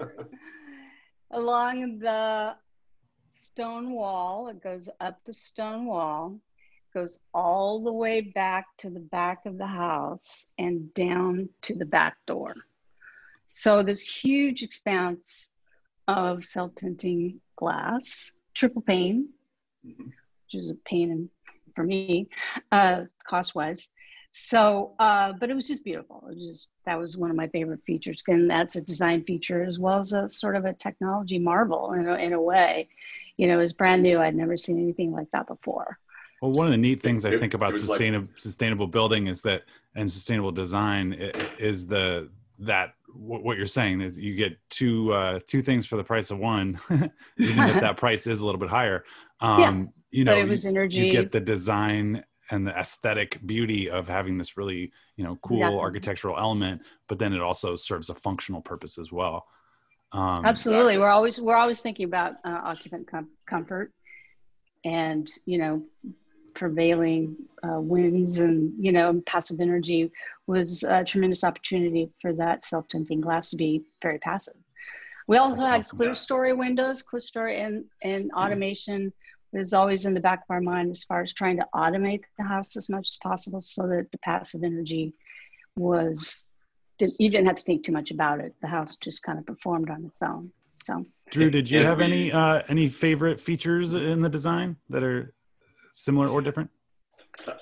[1.31, 2.55] along the
[3.49, 4.49] stone wall.
[4.49, 6.39] It goes up the stone wall,
[6.93, 11.85] goes all the way back to the back of the house and down to the
[11.85, 12.55] back door.
[13.51, 15.51] So this huge expanse
[16.07, 19.31] of self-tinting glass, triple pane,
[19.87, 20.05] mm-hmm.
[20.05, 21.31] which is a pain
[21.75, 22.29] for me,
[22.71, 23.91] uh, cost-wise.
[24.33, 26.23] So, uh, but it was just beautiful.
[26.31, 29.65] It was just that was one of my favorite features, and that's a design feature
[29.65, 32.89] as well as a sort of a technology marvel in a, in a way
[33.39, 34.21] you know, it was brand new.
[34.21, 35.99] I'd never seen anything like that before.
[36.43, 39.63] Well, one of the neat things I think about sustainable like, sustainable building is that
[39.95, 41.15] and sustainable design
[41.59, 42.29] is the
[42.61, 46.39] that what you're saying is you get two uh, two things for the price of
[46.39, 49.05] one, even if that price is a little bit higher.
[49.41, 51.07] Um, yeah, you know, it was energy.
[51.07, 55.59] You get the design and the aesthetic beauty of having this really you know cool
[55.59, 55.79] exactly.
[55.79, 59.47] architectural element, but then it also serves a functional purpose as well.
[60.13, 63.93] Um, Absolutely, we're always we're always thinking about uh, occupant com- comfort,
[64.85, 65.83] and you know,
[66.55, 70.11] prevailing uh, winds and you know passive energy
[70.47, 74.55] was a tremendous opportunity for that self-tinting glass to be very passive.
[75.27, 76.55] We also That's had awesome, clerestory yeah.
[76.55, 79.13] windows, clerestory and and automation
[79.53, 82.45] was always in the back of our mind as far as trying to automate the
[82.45, 85.15] house as much as possible so that the passive energy
[85.77, 86.48] was
[87.01, 88.55] you didn't have to think too much about it.
[88.61, 90.51] The house just kind of performed on its own.
[90.71, 95.35] So Drew, did you have any uh, any favorite features in the design that are
[95.91, 96.71] similar or different?
[97.47, 97.53] Uh,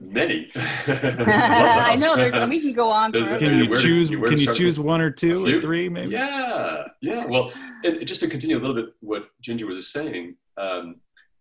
[0.00, 0.50] many.
[0.56, 2.46] I know.
[2.48, 3.12] We can go on.
[3.12, 4.10] Can you choose?
[4.10, 5.88] Can you choose one or two or three?
[5.88, 6.12] Maybe.
[6.12, 7.26] Yeah, yeah.
[7.26, 7.52] Well,
[7.84, 10.96] and just to continue a little bit what Ginger was saying, um,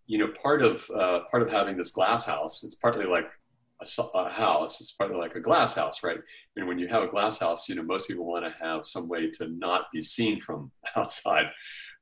[0.07, 3.26] you know, part of uh, part of having this glass house, it's partly like
[3.82, 4.82] a, a, house.
[4.82, 6.19] It's partly like a glass house, right?
[6.55, 9.07] And when you have a glass house, you know, most people want to have some
[9.07, 11.51] way to not be seen from outside,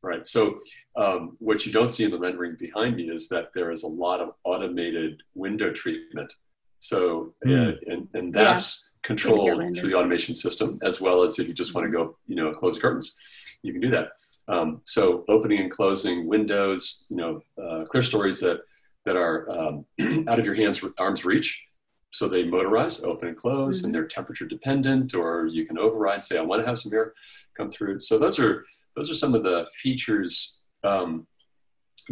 [0.01, 0.25] right?
[0.25, 0.59] So
[0.95, 3.87] um, what you don't see in the rendering behind me is that there is a
[3.87, 6.33] lot of automated window treatment.
[6.79, 7.73] So mm.
[7.73, 9.07] uh, and and that's yeah.
[9.07, 12.35] controlled through the automation system, as well as if you just want to go, you
[12.35, 13.15] know, close the curtains,
[13.63, 14.09] you can do that.
[14.47, 18.61] Um, so opening and closing windows, you know, uh, clerestories that
[19.05, 19.85] that are um,
[20.27, 21.66] out of your hands arm's reach
[22.11, 23.85] so they motorize, open and close, mm-hmm.
[23.85, 27.13] and they're temperature dependent, or you can override, say, I want to have some air
[27.55, 27.99] come through.
[27.99, 31.27] So those are those are some of the features um,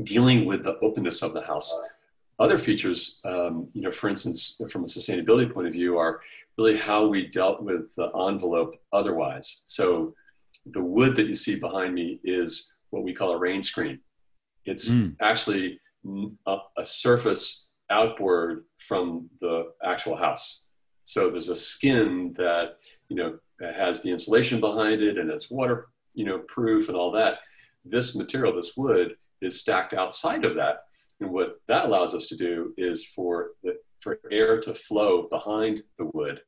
[0.03, 1.73] dealing with the openness of the house.
[2.37, 6.21] Other features, um, you know, for instance, from a sustainability point of view, are
[6.57, 9.63] really how we dealt with the envelope otherwise.
[9.65, 10.13] So
[10.65, 13.99] the wood that you see behind me is what we call a rain screen.
[14.65, 15.15] It's mm.
[15.21, 15.79] actually
[16.45, 20.67] a, a surface outboard from the actual house.
[21.05, 22.77] So there's a skin that,
[23.09, 27.11] you know, has the insulation behind it and it's water, you know, proof and all
[27.11, 27.39] that.
[27.83, 30.83] This material, this wood, is stacked outside of that.
[31.19, 35.83] And what that allows us to do is for the, for air to flow behind
[35.97, 36.41] the wood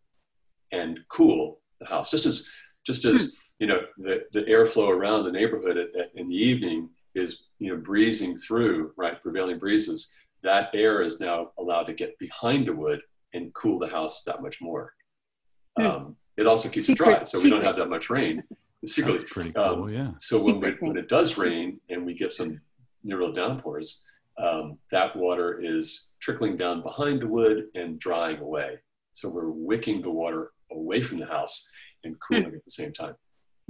[0.72, 2.12] and cool the house.
[2.12, 2.48] Just as
[2.86, 3.28] just as hmm.
[3.60, 7.70] you know the, the airflow around the neighborhood at, at, in the evening is you
[7.70, 10.16] know breezing through right prevailing breezes
[10.48, 13.02] that air is now allowed to get behind the wood
[13.34, 14.94] and cool the house that much more.
[15.78, 15.86] Mm.
[15.86, 17.44] Um, it also keeps secret, it dry, so secret.
[17.44, 18.44] we don't have that much rain.
[18.86, 20.12] Secretly, That's pretty cool, um, yeah.
[20.20, 22.62] So when, we, when it does rain and we get some
[23.04, 24.06] neural downpours,
[24.38, 28.78] um, that water is trickling down behind the wood and drying away.
[29.14, 31.70] So we're wicking the water away from the house
[32.04, 32.36] and hmm.
[32.36, 32.58] cooling mm.
[32.58, 33.16] at the same time.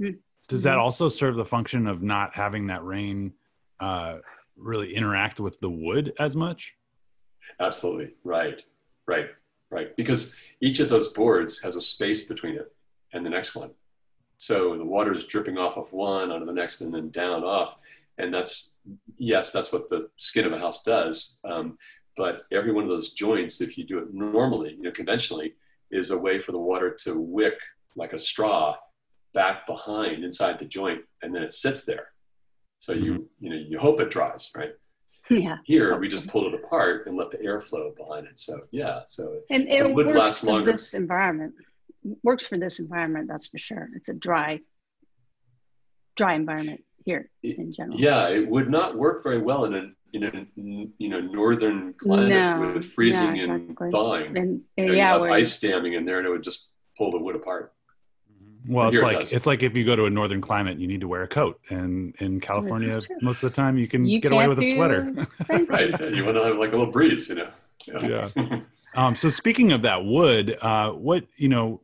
[0.00, 0.18] Mm.
[0.46, 3.32] Does that also serve the function of not having that rain
[3.80, 4.18] uh,
[4.58, 6.74] really interact with the wood as much?
[7.60, 8.14] Absolutely.
[8.24, 8.62] Right.
[9.06, 9.28] Right.
[9.70, 9.96] Right.
[9.96, 12.72] Because each of those boards has a space between it
[13.12, 13.70] and the next one.
[14.38, 17.76] So the water is dripping off of one onto the next and then down off.
[18.18, 18.76] And that's,
[19.16, 21.38] yes, that's what the skin of a house does.
[21.44, 21.78] Um,
[22.16, 25.54] but every one of those joints, if you do it normally, you know, conventionally,
[25.90, 27.58] is a way for the water to wick
[27.96, 28.76] like a straw
[29.34, 32.08] back behind inside the joint and then it sits there
[32.78, 33.22] so you mm-hmm.
[33.40, 34.72] you know you hope it dries, right?
[35.30, 35.58] Yeah.
[35.64, 38.38] Here we just pull it apart and let the air flow behind it.
[38.38, 40.72] So yeah, so and it, it would works last for longer.
[40.72, 41.54] this environment.
[42.22, 43.88] Works for this environment, that's for sure.
[43.94, 44.60] It's a dry,
[46.16, 47.98] dry environment here in general.
[47.98, 52.28] Yeah, it would not work very well in a in a you know northern climate
[52.28, 53.86] no, with freezing exactly.
[53.86, 54.38] and thawing.
[54.38, 57.10] And, you know, yeah, you have ice damming in there, and it would just pull
[57.10, 57.74] the wood apart.
[58.66, 61.00] Well, it's like it it's like if you go to a northern climate, you need
[61.00, 64.32] to wear a coat, and in California, most of the time you can you get
[64.32, 65.12] away with a sweater.
[65.48, 67.50] right, you want to have like a little breeze, you know.
[67.86, 68.28] Yeah.
[68.36, 68.60] yeah.
[68.94, 71.80] um, so speaking of that wood, uh, what you know,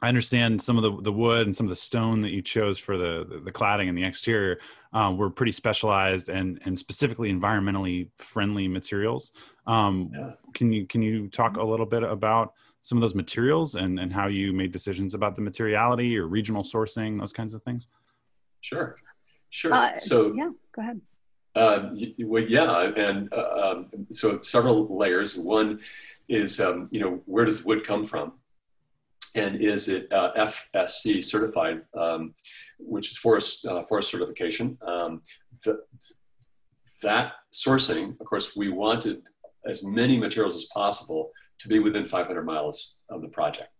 [0.00, 2.78] I understand some of the the wood and some of the stone that you chose
[2.78, 4.58] for the the, the cladding and the exterior
[4.92, 9.32] um, were pretty specialized and and specifically environmentally friendly materials.
[9.66, 10.32] Um, yeah.
[10.54, 12.54] Can you can you talk a little bit about
[12.86, 16.62] some of those materials and, and how you made decisions about the materiality or regional
[16.62, 17.88] sourcing, those kinds of things?
[18.60, 18.94] Sure,
[19.50, 19.74] sure.
[19.74, 21.00] Uh, so yeah, go ahead.
[21.56, 25.36] Uh, well, yeah, and uh, um, so several layers.
[25.36, 25.80] One
[26.28, 28.34] is, um, you know, where does the wood come from?
[29.34, 32.34] And is it uh, FSC certified, um,
[32.78, 34.78] which is forest uh, forest certification?
[34.86, 35.22] Um,
[35.64, 35.80] the,
[37.02, 39.22] that sourcing, of course, we wanted
[39.68, 43.70] as many materials as possible to be within 500 miles of the project.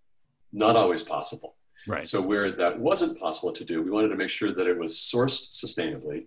[0.52, 1.56] Not always possible.
[1.86, 2.06] Right.
[2.06, 4.96] So where that wasn't possible to do, we wanted to make sure that it was
[4.96, 6.26] sourced sustainably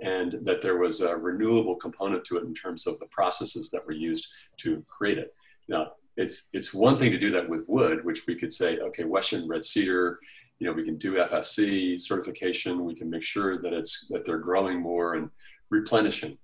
[0.00, 3.84] and that there was a renewable component to it in terms of the processes that
[3.86, 4.28] were used
[4.58, 5.34] to create it.
[5.68, 9.04] Now, it's it's one thing to do that with wood, which we could say, okay,
[9.04, 10.20] Western red cedar,
[10.58, 12.84] you know, we can do FSC certification.
[12.84, 15.30] We can make sure that it's that they're growing more and
[15.70, 16.38] replenishing.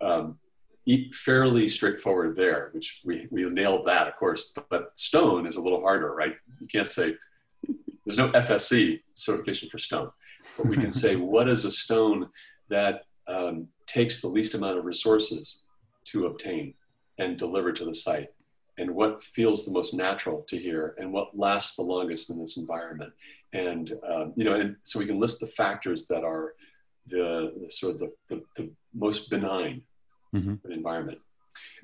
[0.00, 0.38] Um,
[1.12, 4.54] fairly straightforward there, which we, we nailed that, of course.
[4.68, 6.34] But stone is a little harder, right?
[6.60, 7.16] You can't say
[8.04, 10.10] there's no FSC certification for stone,
[10.56, 12.28] but we can say what is a stone
[12.68, 15.62] that um, takes the least amount of resources
[16.06, 16.74] to obtain
[17.18, 18.28] and deliver to the site,
[18.76, 22.56] and what feels the most natural to here, and what lasts the longest in this
[22.56, 23.12] environment.
[23.52, 26.54] And um, you know, and so we can list the factors that are
[27.06, 29.82] the, the sort of the, the, the most benign
[30.34, 30.72] mm-hmm.
[30.72, 31.18] environment.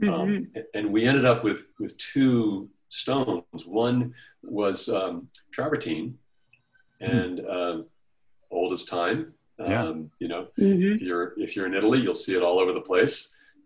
[0.03, 0.13] Mm-hmm.
[0.13, 3.65] Um, and we ended up with with two stones.
[3.67, 6.15] One was um, travertine,
[7.01, 7.07] Hmm.
[7.17, 7.83] and uh,
[8.51, 9.19] old as time.
[9.59, 9.95] Um, Yeah.
[10.23, 10.95] You know, Mhm.
[10.97, 13.17] if you're if you're in Italy, you'll see it all over the place.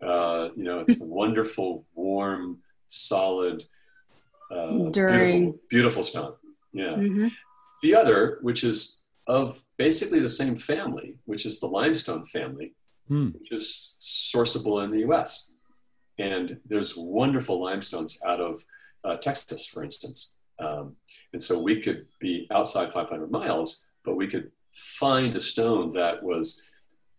[0.01, 3.63] Uh, you know, it's wonderful, warm, solid,
[4.51, 5.41] uh, Enduring.
[5.43, 6.33] beautiful, beautiful stone.
[6.73, 6.95] Yeah.
[6.95, 7.31] Mhm.
[7.81, 12.75] The other, which is of basically the same family, which is the limestone family,
[13.07, 13.29] Hmm.
[13.29, 15.53] which is sourceable in the U.S.
[16.17, 18.63] And there's wonderful limestones out of
[19.03, 20.35] uh, Texas, for instance.
[20.59, 20.95] Um,
[21.33, 26.23] and so we could be outside 500 miles, but we could find a stone that
[26.23, 26.61] was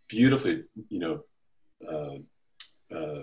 [0.09, 1.21] beautifully, you know,
[1.89, 3.23] uh, uh,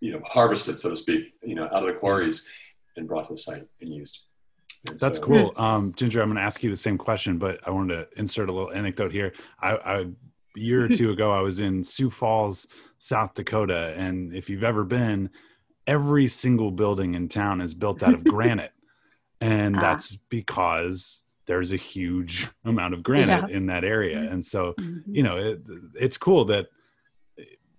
[0.00, 2.46] you know, harvested, so to speak, you know, out of the quarries
[2.96, 4.22] and brought to the site and used.
[4.88, 5.52] And That's so- cool.
[5.56, 8.50] Um, Ginger, I'm going to ask you the same question, but I wanted to insert
[8.50, 9.32] a little anecdote here.
[9.60, 10.06] I, I
[10.56, 12.66] a year or two ago, I was in Sioux Falls,
[12.98, 15.30] South Dakota, and if you've ever been,
[15.86, 18.72] every single building in town is built out of granite,
[19.40, 19.80] and Ah.
[19.80, 25.02] that's because there's a huge amount of granite in that area, and so Mhm.
[25.08, 25.60] you know it,
[25.94, 26.68] it's cool that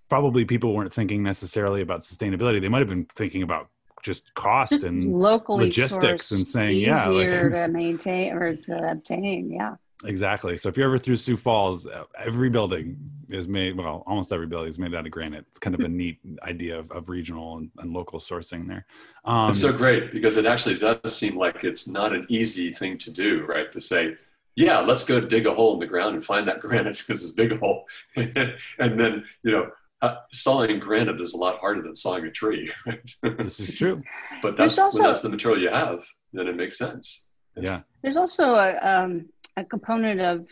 [0.09, 2.61] probably people weren't thinking necessarily about sustainability.
[2.61, 3.69] They might have been thinking about
[4.03, 9.49] just cost and locally logistics and saying, yeah, like- to maintain or to obtain.
[9.49, 9.76] Yeah.
[10.06, 10.58] Exactly.
[10.58, 12.97] So if you're ever through Sioux Falls, uh, every building
[13.30, 15.45] is made, well, almost every building is made out of granite.
[15.49, 18.86] It's kind of a neat idea of, of regional and, and local sourcing there.
[19.26, 22.97] Um, It's so great because it actually does seem like it's not an easy thing
[22.99, 23.72] to do, right?
[23.72, 24.16] To say,
[24.56, 27.34] yeah, let's go dig a hole in the ground and find that granite because it's
[27.34, 27.86] a big hole.
[28.16, 29.70] and then, you know,
[30.01, 33.16] uh, sawing granite is a lot harder than sawing a tree, right?
[33.38, 34.04] this is true.
[34.41, 37.30] but There's that's, when also- that's the material you have, then it makes sense.
[37.56, 37.82] Yeah.
[38.01, 40.47] There's also a, um, a component of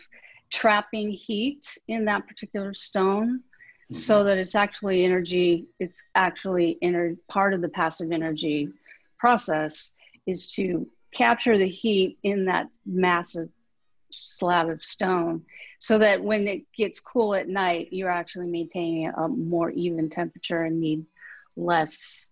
[0.50, 3.42] trapping heat in that particular stone
[3.92, 3.98] Mm-hmm.
[3.98, 8.70] so that it's actually energy, it's actually ener- part of the passive energy
[9.18, 9.96] process
[10.26, 13.48] is to capture the heat in that massive
[14.10, 15.42] slab of stone
[15.78, 20.62] so that when it gets cool at night, you're actually maintaining a more even temperature
[20.62, 21.04] and need
[21.54, 22.28] less,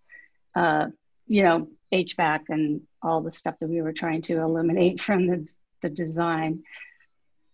[0.54, 0.86] uh,
[1.26, 5.48] you know, HVAC and all the stuff that we were trying to eliminate from the,
[5.82, 6.62] the design,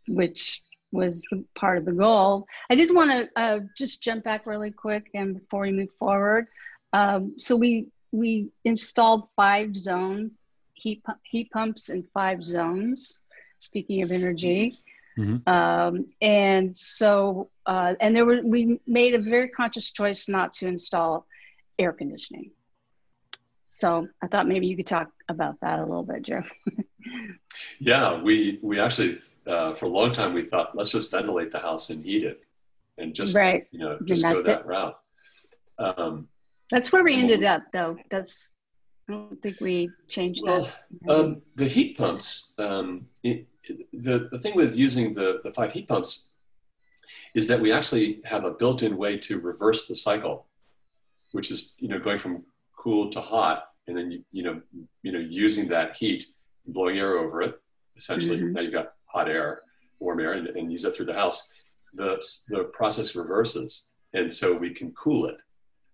[0.09, 0.63] which
[0.93, 2.47] was the part of the goal.
[2.71, 6.47] I did want to uh, just jump back really quick and before we move forward.
[6.93, 10.31] Um, so we we installed five zone
[10.75, 13.23] heat pu- heat pumps in five zones.
[13.59, 14.77] Speaking of energy,
[15.19, 15.47] Mhm.
[15.49, 20.67] um, and so uh, and there were we made a very conscious choice not to
[20.69, 21.27] install
[21.79, 22.51] air conditioning.
[23.69, 26.43] So I thought maybe you could talk about that a little bit, Joe.
[27.79, 31.59] Yeah, we, we actually, uh, for a long time, we thought, let's just ventilate the
[31.59, 32.41] house and heat it
[32.99, 33.67] and just, Right.
[33.71, 34.67] you know, just go that it.
[34.67, 34.99] route.
[35.79, 36.29] Um,
[36.71, 37.99] That's where we ended up, though.
[38.11, 38.53] That's
[39.09, 40.69] I don't think we changed Well,
[41.03, 41.15] that.
[41.15, 43.47] um, the heat pumps, um, it,
[43.93, 46.31] the, the thing with using the, the five heat pumps
[47.35, 50.47] is that we actually have a built-in way to reverse the cycle,
[51.33, 52.43] which is, you know, going from
[52.77, 54.61] cool to hot and then, you, you know,
[55.03, 56.25] you know, using that heat,
[56.67, 57.61] blowing air over it,
[57.97, 58.39] essentially.
[58.39, 58.53] Mhm.
[58.53, 59.61] Now you've got hot air,
[60.01, 61.51] warm air, and, and use that through the house.
[61.95, 63.89] The, the process reverses.
[64.13, 65.37] And so we can cool it.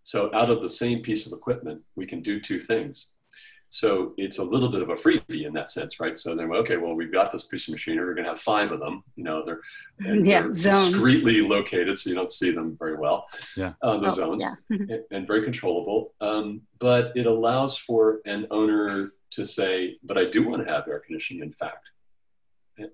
[0.03, 3.13] So out of the same piece of equipment, we can do two things.
[3.69, 6.19] So it's a little bit of a freebie in that sense, right?
[6.19, 8.05] So then, okay, well, we've got this piece of machinery.
[8.05, 9.03] We're going to have five of them.
[9.17, 9.61] You know, they're,
[10.01, 13.25] and Yeah, they're discreetly located, so you don't see them very well.
[13.57, 13.73] Yeah.
[13.81, 14.57] uh, the Oh, zones yeah.
[14.69, 16.13] and, and very controllable.
[16.21, 20.89] Um, but it allows for an owner to say, "But I do want to have
[20.89, 21.91] air conditioning." In fact,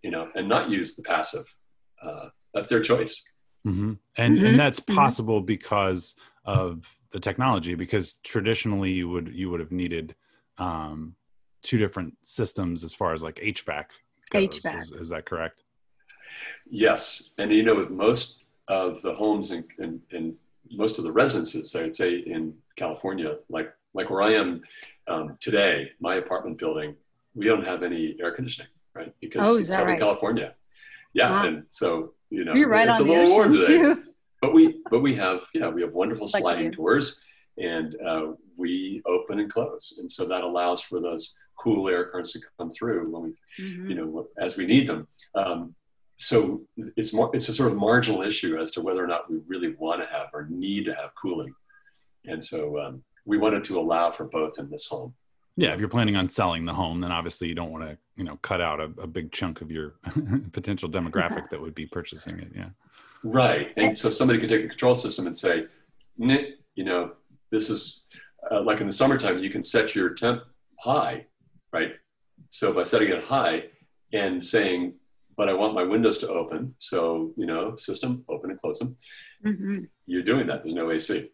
[0.03, 1.45] you know, and not use the passive.
[2.03, 3.23] Uh, that's their choice.
[3.65, 4.95] hmm And Mhm, and that's mhm.
[4.97, 6.15] possible because
[6.45, 7.75] of the technology.
[7.75, 10.15] Because traditionally, you would you would have needed
[10.59, 11.15] um,
[11.63, 13.87] two different systems as far as like HVAC
[14.31, 14.61] goes.
[14.61, 14.79] HVAC.
[14.79, 15.65] Is, is that correct?
[16.71, 20.35] Yes, and you know, with most of the homes and, and, and
[20.71, 24.63] most of the residences, I would say in California, like like where I am
[25.07, 26.95] um, today, my apartment building,
[27.35, 29.13] we don't have any air conditioning, right?
[29.21, 30.01] Because Oh, it's Southern right?
[30.01, 30.55] California.
[31.15, 31.47] Yeah, Wow.
[31.47, 33.79] and so you know, You're right it's a little warm today.
[33.79, 34.03] too.
[34.43, 37.25] but we but we have you know we have wonderful Like sliding doors
[37.57, 42.33] and uh, we open and close and so that allows for those cool air currents
[42.33, 43.31] to come through when we
[43.65, 43.89] Mhm.
[43.89, 45.75] you know as we need them um,
[46.19, 46.61] so
[46.97, 49.75] it's more it's a sort of marginal issue as to whether or not we really
[49.77, 51.53] want to have or need to have cooling
[52.27, 55.15] and so um, we wanted to allow for both in this home
[55.57, 58.25] Yeah, if you're planning on selling the home, then obviously you don't want to, you
[58.25, 59.95] know, cut out a, a big chunk of your
[60.53, 62.51] potential demographic that would be purchasing it.
[62.57, 62.71] Yeah.
[63.23, 63.73] Right.
[63.77, 65.67] And so somebody could take the control system and say,
[66.17, 67.13] you know,
[67.51, 68.07] this is
[68.51, 70.43] uh, like in the summertime, you can set your temp
[70.81, 71.27] high,
[71.73, 71.93] right?
[72.49, 73.65] So by setting it high
[74.13, 74.95] and saying,
[75.37, 76.75] but I want my windows to open.
[76.79, 78.97] So, you know, system, open and close them.
[79.45, 79.85] Mm-hmm.
[80.07, 80.63] You're doing that.
[80.63, 81.31] There's no AC.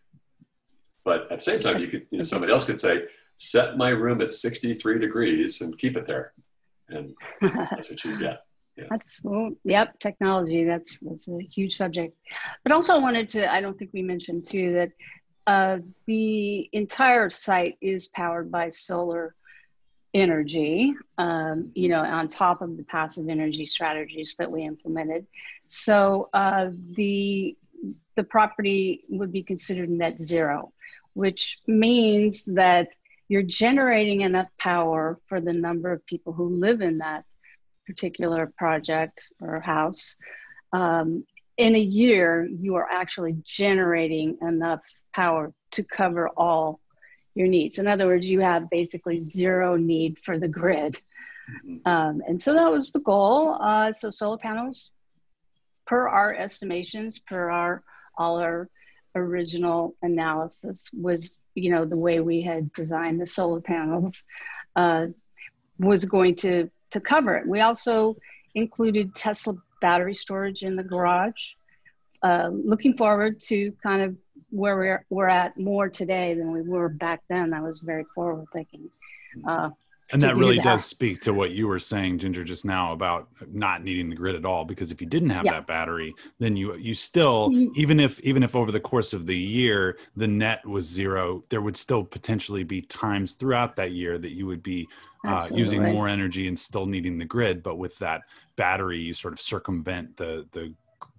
[1.04, 3.04] But at the same time, you could, you know, somebody else could say,
[3.36, 6.32] set my room at 63 degrees and keep it there.
[6.88, 8.44] And that's what you get.
[8.76, 8.86] Yeah.
[8.90, 10.64] That's well, yep, technology.
[10.64, 12.16] That's that's a huge subject.
[12.64, 13.52] But also, I wanted to.
[13.52, 14.90] I don't think we mentioned too that
[15.46, 19.36] uh, the entire site is powered by solar
[20.12, 20.92] energy.
[21.18, 25.26] Um, you know, on top of the passive energy strategies that we implemented.
[25.68, 27.56] So uh, the
[28.16, 30.72] the property would be considered net zero,
[31.14, 32.88] which means that
[33.28, 37.24] you're generating enough power for the number of people who live in that
[37.86, 40.16] particular project or house.
[40.72, 41.24] Um,
[41.56, 44.80] in a year, you are actually generating enough
[45.14, 46.80] power to cover all
[47.34, 47.78] your needs.
[47.78, 51.00] In other words, you have basically zero need for the grid.
[51.50, 51.88] Mm-hmm.
[51.88, 53.56] Um, and so that was the goal.
[53.60, 54.90] Uh, so solar panels,
[55.86, 57.82] per our estimations, per our
[58.16, 58.68] all our
[59.14, 64.24] original analysis was, you know, the way we had designed the solar panels
[64.76, 65.06] uh,
[65.78, 67.46] was going to to cover it.
[67.46, 68.16] We also
[68.54, 71.54] included Tesla battery storage in the garage.
[72.22, 74.16] Uh, looking forward to kind of
[74.50, 77.50] where we're, we're at more today than we were back then.
[77.50, 78.88] That was very forward thinking.
[79.46, 79.70] Uh,
[80.14, 80.64] and that really that.
[80.64, 84.36] does speak to what you were saying ginger just now about not needing the grid
[84.36, 85.54] at all because if you didn't have yeah.
[85.54, 89.36] that battery then you you still even if even if over the course of the
[89.36, 94.30] year the net was zero there would still potentially be times throughout that year that
[94.30, 94.88] you would be
[95.26, 98.22] uh, using more energy and still needing the grid but with that
[98.56, 100.72] battery you sort of circumvent the the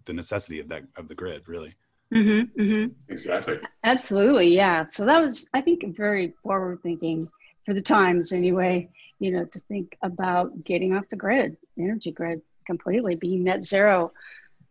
[0.06, 1.76] the necessity of that of the grid really
[2.14, 3.12] mm-hmm, mm-hmm.
[3.12, 7.28] exactly absolutely yeah so that was i think very forward thinking
[7.66, 8.90] for the times anyway,
[9.20, 14.12] you know, to think about getting off the grid, energy grid completely, being net zero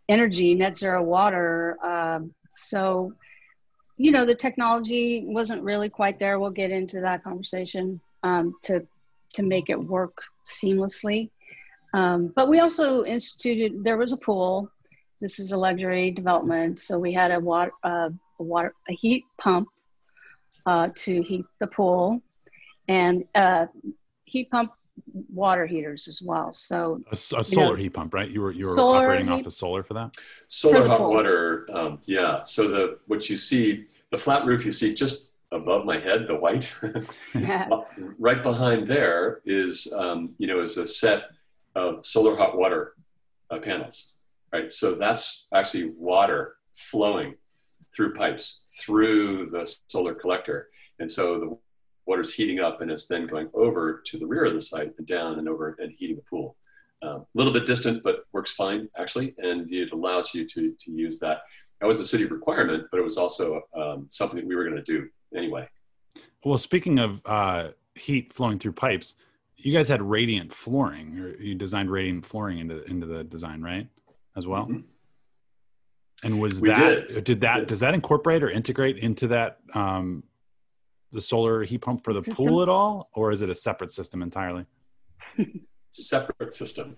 [0.09, 1.79] energy, net zero water.
[1.85, 3.13] Um, so,
[3.97, 6.39] you know, the technology wasn't really quite there.
[6.39, 8.87] We'll get into that conversation um, to
[9.35, 11.31] to make it work seamlessly.
[11.93, 13.83] Um, but we also instituted.
[13.83, 14.71] There was a pool.
[15.21, 19.25] This is a luxury development, so we had a water, uh, a water, a heat
[19.39, 19.69] pump
[20.67, 22.21] uh, to heat the pool
[22.89, 23.67] and uh,
[24.25, 24.71] heat pump
[25.33, 26.53] water heaters as well.
[26.53, 28.29] So a, a solar know, heat pump, right?
[28.29, 30.17] You were you were operating off the solar for that.
[30.49, 32.43] Solar for hot water, um, yeah.
[32.43, 36.35] So the what you see, the flat roof you see just above my head, the
[36.35, 36.73] white,
[38.19, 41.25] right behind there is um, you know is a set
[41.75, 42.95] of solar hot water
[43.51, 44.15] uh, panels,
[44.53, 44.73] right?
[44.73, 47.35] So that's actually water flowing
[47.95, 50.69] through pipes through the solar collector,
[50.99, 51.59] and so the
[52.07, 55.07] water's heating up and it's then going over to the rear of the site and
[55.07, 56.57] down and over and heating the pool.
[57.03, 60.91] A um, little bit distant, but works fine actually, and it allows you to, to
[60.91, 61.43] use that.
[61.81, 64.77] That was a city requirement, but it was also um, something that we were going
[64.77, 65.69] to do anyway.
[66.45, 69.15] Well, speaking of uh, heat flowing through pipes,
[69.57, 73.89] you guys had radiant flooring, or you designed radiant flooring into into the design, right?
[74.37, 74.65] As well.
[74.67, 74.81] Mm-hmm.
[76.25, 77.25] And was we that did.
[77.25, 80.23] did that does that incorporate or integrate into that um,
[81.15, 82.47] the solar heat pump for the system?
[82.47, 84.67] pool at all, or is it a separate system entirely?
[85.91, 86.97] separate system.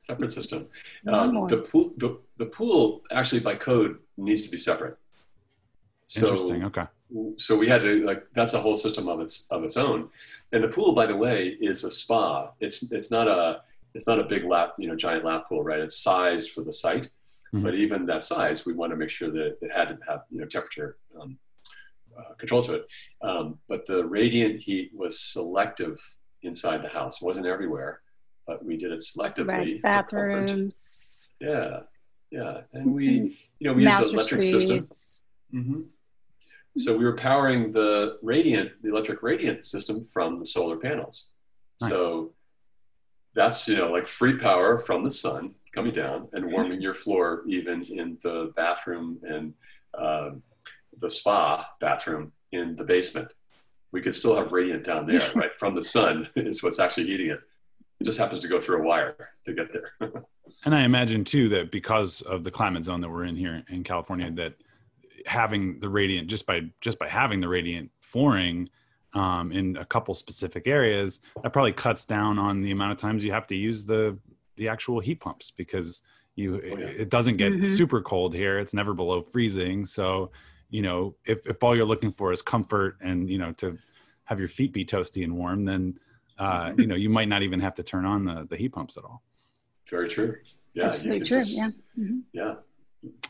[0.00, 0.68] Separate system.
[1.08, 4.96] Um, the pool, the, the pool actually by code needs to be separate.
[6.04, 6.64] So, Interesting.
[6.64, 6.84] Okay.
[7.38, 10.08] So we had to like that's a whole system of its of its own,
[10.52, 12.50] and the pool, by the way, is a spa.
[12.60, 13.62] It's it's not a
[13.94, 15.80] it's not a big lap you know giant lap pool, right?
[15.80, 17.10] It's sized for the site,
[17.54, 17.62] mm-hmm.
[17.62, 20.40] but even that size, we want to make sure that it had to have you
[20.40, 21.38] know temperature um,
[22.18, 22.86] uh, control to it.
[23.22, 25.98] Um, but the radiant heat was selective
[26.42, 27.20] inside the house.
[27.20, 28.00] It wasn't everywhere,
[28.46, 29.48] but we did it selectively.
[29.48, 29.82] Right.
[29.82, 31.28] Bathrooms.
[31.40, 31.80] Yeah,
[32.30, 33.26] yeah, and we, mm-hmm.
[33.58, 34.60] you know, we used an electric suites.
[34.60, 34.88] system.
[35.54, 35.80] Mm-hmm.
[36.78, 41.32] So we were powering the radiant, the electric radiant system from the solar panels.
[41.80, 41.90] Nice.
[41.90, 42.34] So
[43.34, 47.42] that's you know like free power from the sun coming down and warming your floor
[47.46, 49.52] even in the bathroom and
[49.96, 50.30] uh,
[51.00, 53.32] the spa bathroom in the basement.
[53.92, 55.54] We could still have radiant down there, right?
[55.54, 57.40] From the sun is what's actually heating it.
[58.00, 59.92] It just happens to go through a wire to get there.
[60.64, 63.84] and I imagine too that because of the climate zone that we're in here in
[63.84, 64.54] California, that
[65.24, 68.68] having the radiant just by just by having the radiant flooring
[69.14, 73.24] um, in a couple specific areas, that probably cuts down on the amount of times
[73.24, 74.18] you have to use the
[74.56, 76.02] the actual heat pumps because
[76.34, 76.86] you oh, yeah.
[76.86, 77.64] it doesn't get mm-hmm.
[77.64, 78.58] super cold here.
[78.58, 80.30] It's never below freezing, so
[80.76, 83.78] you know if if all you're looking for is comfort and you know to
[84.24, 85.98] have your feet be toasty and warm, then
[86.38, 88.98] uh, you know you might not even have to turn on the the heat pumps
[88.98, 89.22] at all.
[89.88, 90.36] Very true.
[90.74, 91.38] Yeah, absolutely true.
[91.38, 91.70] Just, yeah.
[91.98, 92.18] Mm-hmm.
[92.34, 92.54] Yeah.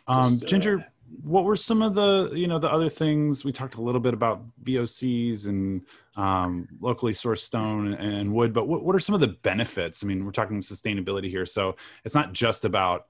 [0.08, 0.84] Um, uh, Ginger,
[1.22, 4.12] what were some of the you know the other things we talked a little bit
[4.12, 5.82] about VOCs and
[6.16, 10.02] um, locally sourced stone and wood, but what, what are some of the benefits?
[10.02, 13.06] I mean, we're talking sustainability here, so it's not just about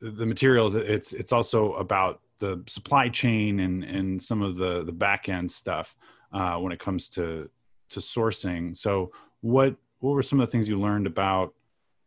[0.00, 0.76] the materials.
[0.76, 5.50] It's it's also about the supply chain and and some of the the back end
[5.50, 5.96] stuff
[6.32, 7.48] uh, when it comes to
[7.90, 8.76] to sourcing.
[8.76, 11.54] So what what were some of the things you learned about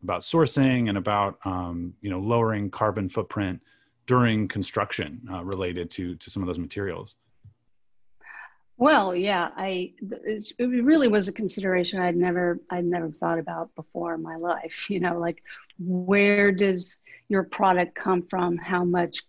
[0.03, 3.61] about sourcing and about um, you know lowering carbon footprint
[4.07, 7.15] during construction uh, related to to some of those materials?
[8.80, 14.13] Well, yeah, I it really was a consideration I'd never I'd never thought about before
[14.13, 14.86] in my life.
[14.89, 15.43] You know, like
[15.80, 18.57] where does your product come from?
[18.57, 19.23] How much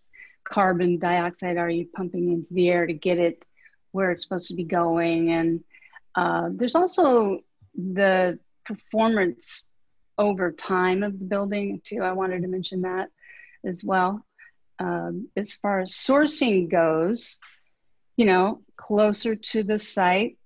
[0.51, 3.47] carbon dioxide are you pumping into the air to get it
[3.93, 5.31] where it's supposed to be going?
[5.31, 5.65] And
[6.15, 7.41] uh, there's also
[7.75, 9.65] the performance
[10.19, 12.03] over time of the building too.
[12.03, 13.09] I wanted to mention that
[13.65, 14.25] as well
[14.81, 17.39] um, as far as sourcing goes,
[18.17, 20.39] you know, closer to the site,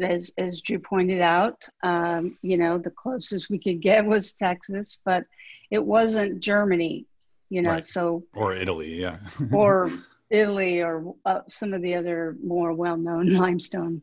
[0.00, 4.98] as as Drew pointed out, um, you know, the closest we could get was Texas,
[5.04, 5.24] but
[5.70, 7.06] it wasn't Germany,
[7.50, 7.84] you know, right.
[7.84, 9.18] so or Italy, yeah,
[9.52, 9.92] or
[10.30, 14.02] Italy, or uh, some of the other more well-known limestone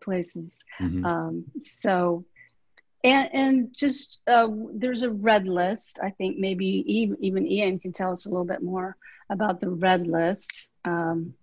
[0.00, 0.60] places.
[0.80, 1.04] Mm-hmm.
[1.04, 2.24] Um, so
[3.04, 7.92] and and just uh, there's a red list i think maybe even, even ian can
[7.92, 8.96] tell us a little bit more
[9.30, 10.50] about the red list
[10.84, 11.34] um,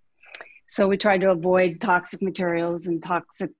[0.66, 3.52] so we try to avoid toxic materials and toxic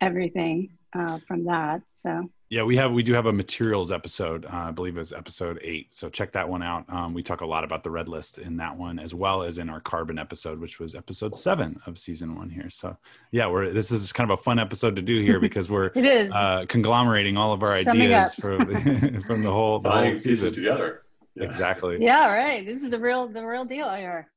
[0.00, 4.44] everything uh, from that so yeah, we have we do have a materials episode.
[4.44, 5.94] Uh, I believe it's episode eight.
[5.94, 6.84] So check that one out.
[6.88, 9.58] Um, we talk a lot about the red list in that one, as well as
[9.58, 12.68] in our carbon episode, which was episode seven of season one here.
[12.68, 12.96] So
[13.30, 16.04] yeah, we're this is kind of a fun episode to do here because we're it
[16.04, 18.66] is uh, conglomerating all of our ideas from
[19.22, 21.02] from the whole the whole season together.
[21.36, 21.44] Yeah.
[21.44, 21.98] Exactly.
[22.00, 22.66] Yeah, right.
[22.66, 24.28] This is the real the real deal here.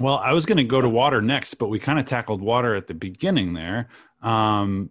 [0.00, 2.74] well, I was going to go to water next, but we kind of tackled water
[2.74, 3.90] at the beginning there.
[4.22, 4.88] Um,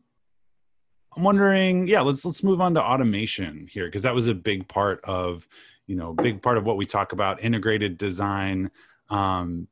[1.15, 4.67] I'm wondering, yeah, let's let's move on to automation here because that was a big
[4.67, 5.47] part of,
[5.85, 8.71] you know, big part of what we talk about integrated design
[9.09, 9.67] um,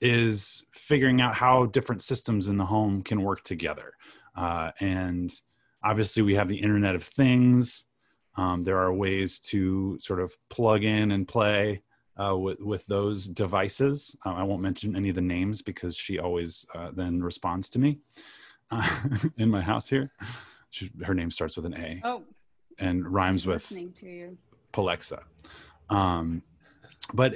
[0.00, 3.92] is figuring out how different systems in the home can work together.
[4.34, 5.32] Uh, and
[5.82, 7.86] obviously, we have the Internet of Things.
[8.36, 11.82] Um, there are ways to sort of plug in and play
[12.16, 14.16] uh, with with those devices.
[14.24, 17.78] Uh, I won't mention any of the names because she always uh, then responds to
[17.78, 17.98] me
[18.70, 18.88] uh,
[19.36, 20.10] in my house here.
[20.74, 22.00] She, her name starts with an A.
[22.02, 22.24] Oh.
[22.80, 23.72] And rhymes with
[24.72, 25.22] Palexa.
[25.88, 26.42] Um,
[27.12, 27.34] but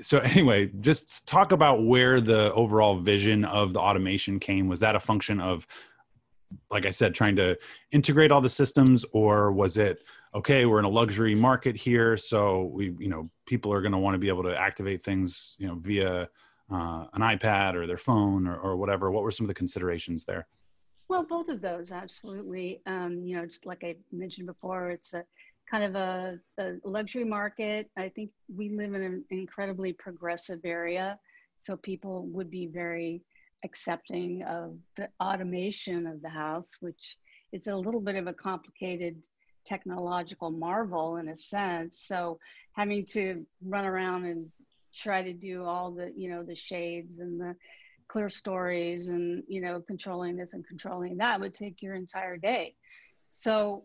[0.00, 4.66] so anyway, just talk about where the overall vision of the automation came.
[4.66, 5.66] Was that a function of,
[6.70, 7.58] like I said, trying to
[7.92, 10.02] integrate all the systems, or was it
[10.34, 10.64] okay?
[10.64, 14.14] We're in a luxury market here, so we, you know, people are going to want
[14.14, 16.30] to be able to activate things, you know, via
[16.72, 19.10] uh, an iPad or their phone or, or whatever.
[19.10, 20.46] What were some of the considerations there?
[21.08, 22.82] Well, both of those, absolutely.
[22.86, 25.24] Um, you know, just like I mentioned before, it's a
[25.70, 27.90] kind of a, a, luxury market.
[27.96, 31.18] I think we live in an incredibly progressive area,
[31.56, 33.22] so people would be very
[33.64, 37.16] accepting of the automation of the house, which
[37.52, 39.24] it's a little bit of a complicated
[39.64, 42.02] technological marvel in a sense.
[42.06, 42.38] So
[42.72, 44.46] having to run around and
[44.94, 47.54] try to do all the, you know, the shades and the
[48.08, 52.74] clerestories and you know controlling this and controlling that would take your entire day.
[53.26, 53.84] So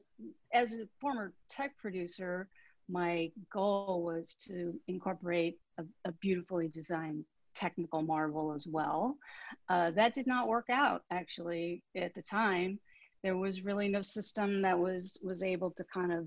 [0.53, 2.47] as a former tech producer
[2.89, 7.23] my goal was to incorporate a, a beautifully designed
[7.55, 9.17] technical marvel as well.
[9.69, 12.79] Uh, that did not work out actually at the time.
[13.23, 16.25] There was really no system that was was able to kind of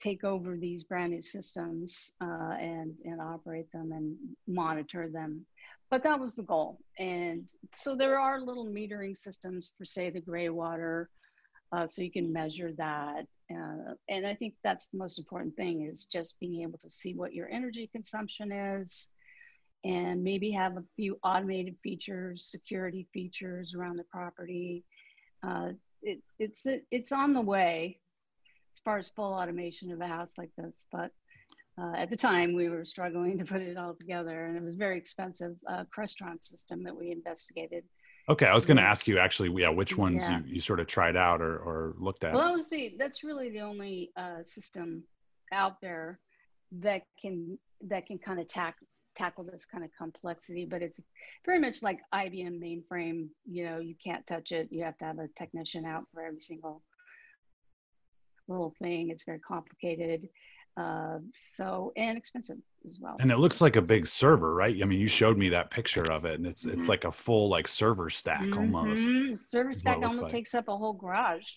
[0.00, 5.44] take over these brand new systems uh, and and operate them and monitor them
[5.90, 6.78] but that was the goal.
[6.98, 11.08] And so there are little metering systems for, say, the gray water,
[11.72, 13.26] uh, so you can measure that.
[13.50, 17.14] Uh, and I think that's the most important thing is just being able to see
[17.14, 19.10] what your energy consumption is
[19.84, 24.84] and maybe have a few automated features, security features around the property.
[25.46, 25.70] Uh,
[26.02, 28.00] it's, it's, it's on the way
[28.74, 31.12] as far as full automation of a house like this, but
[31.78, 34.74] uh, at the time we were struggling to put it all together and it was
[34.74, 37.84] very expensive uh, Crestron system that we investigated
[38.28, 40.40] Okay, I was going to ask you actually, yeah, which ones Yeah.
[40.40, 42.34] you, you sort of tried out or, or looked at.
[42.34, 45.04] Well, that was the, that's really the only uh, system
[45.52, 46.18] out there
[46.72, 48.74] that can that can kind of tack,
[49.14, 50.64] tackle this kind of complexity.
[50.64, 50.98] But it's
[51.44, 53.28] very much like IBM mainframe.
[53.48, 54.68] You know, you can't touch it.
[54.72, 56.82] You have to have a technician out for every single
[58.48, 59.10] little thing.
[59.10, 60.28] It's very complicated.
[60.76, 61.18] Uh,
[61.54, 63.16] so and expensive as well.
[63.20, 64.76] and it looks like a big server, right?
[64.82, 66.88] I mean, you showed me that picture of it, and it's it's Mhm.
[66.88, 69.08] like a full like server stack almost.
[69.08, 69.40] Mhm.
[69.40, 70.32] Server is what stack almost like.
[70.32, 71.48] takes up a whole garage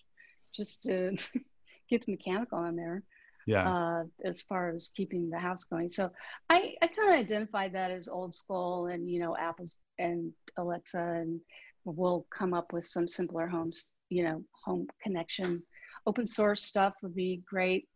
[0.56, 1.18] just to
[1.90, 3.04] get the mechanical in there.
[3.46, 5.90] Yeah, uh, as far as keeping the house going.
[5.90, 6.10] So
[6.50, 10.98] I, I kind of identified that as old school and, you know, Apple's and Alexa
[11.22, 11.42] and
[11.84, 15.64] we'll come up with some simpler homes, you know, home connection.
[16.06, 17.88] Open source stuff would be great.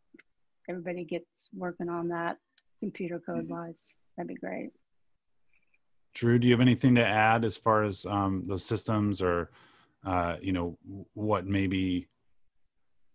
[0.70, 2.38] Everybody gets working on that
[2.80, 3.93] computer code wise.
[4.18, 4.72] That'd be great.
[6.14, 9.49] Drew, do you have anything to add as far as um, those systems or
[10.05, 10.78] uh, you know
[11.14, 12.07] what maybe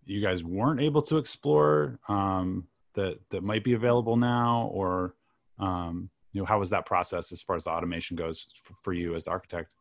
[0.04, 5.14] you guys weren't able to explore um, that that might be available now, or
[5.58, 8.92] um, you know how was that process as far as the automation goes for, for
[8.92, 9.74] you as the architect?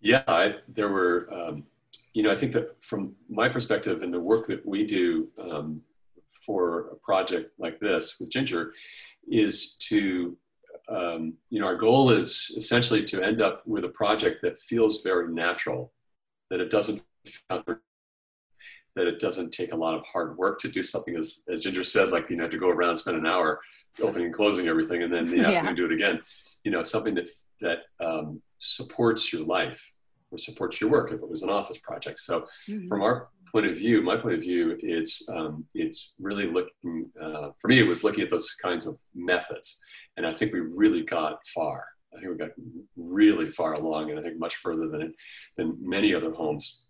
[0.00, 1.64] Yeah, I, there were, um,
[2.12, 5.82] you know, I think that from my perspective and the work that we do um,
[6.48, 8.72] for a project like this with Ginger
[9.30, 10.34] is to,
[10.88, 15.02] um, you know, our goal is essentially to end up with a project that feels
[15.02, 15.92] very natural,
[16.48, 17.02] that it doesn't,
[17.50, 17.76] that
[18.96, 22.08] it doesn't take a lot of hard work to do something as, as Ginger said,
[22.08, 23.60] like, you know, to go around and spend an hour
[24.02, 25.50] opening and closing everything and then the Yeah.
[25.50, 26.20] afternoon do it again.
[26.64, 27.28] You know, something that,
[27.60, 29.92] that um, supports your life
[30.30, 32.20] or supports your work if it was an office project.
[32.20, 32.88] So Mhm.
[32.88, 37.50] from our point of view, my point of view, it's um, it's really looking uh,
[37.58, 37.78] for me.
[37.78, 39.80] It was looking at those kinds of methods,
[40.16, 41.84] and I think we really got far.
[42.14, 42.50] I think we got
[42.96, 45.14] really far along, and I think much further than
[45.56, 46.84] than many other homes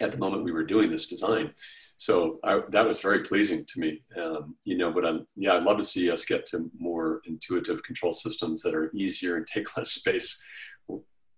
[0.00, 1.52] at the moment we were doing this design.
[1.96, 4.02] So I, that was very pleasing to me.
[4.16, 7.82] Um, you know, but I'm, yeah, I'd love to see us get to more intuitive
[7.82, 10.42] control systems that are easier and take less space.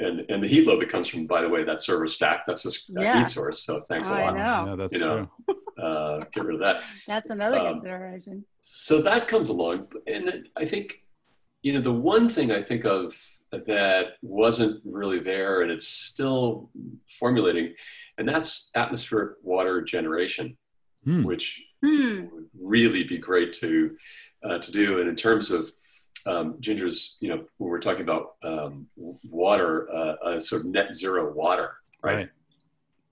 [0.02, 2.62] And, and the heat load that comes from, by the way, that server stack, that's
[2.62, 3.18] just a Yeah.
[3.20, 3.64] heat source.
[3.64, 4.34] So thanks a lot.
[4.34, 4.70] know.
[4.70, 5.56] Yeah, that's You know, true.
[5.82, 6.84] Uh, get rid of that.
[7.08, 8.44] That's another Um, consideration.
[8.60, 9.88] So that comes along.
[10.06, 11.02] And I think,
[11.62, 13.16] you know, the one thing I think of
[13.50, 16.70] that wasn't really there and it's still
[17.18, 17.74] formulating,
[18.18, 20.56] and that's atmospheric water generation,
[21.04, 21.24] Hmm.
[21.24, 22.26] which Hmm.
[22.32, 23.96] would really be great to
[24.44, 25.00] uh, to do.
[25.00, 25.72] And in terms of
[26.26, 28.86] um, Ginger's, you know, when we're talking about um,
[29.28, 32.14] water, uh, uh, sort of net zero water, right?
[32.14, 32.28] Right.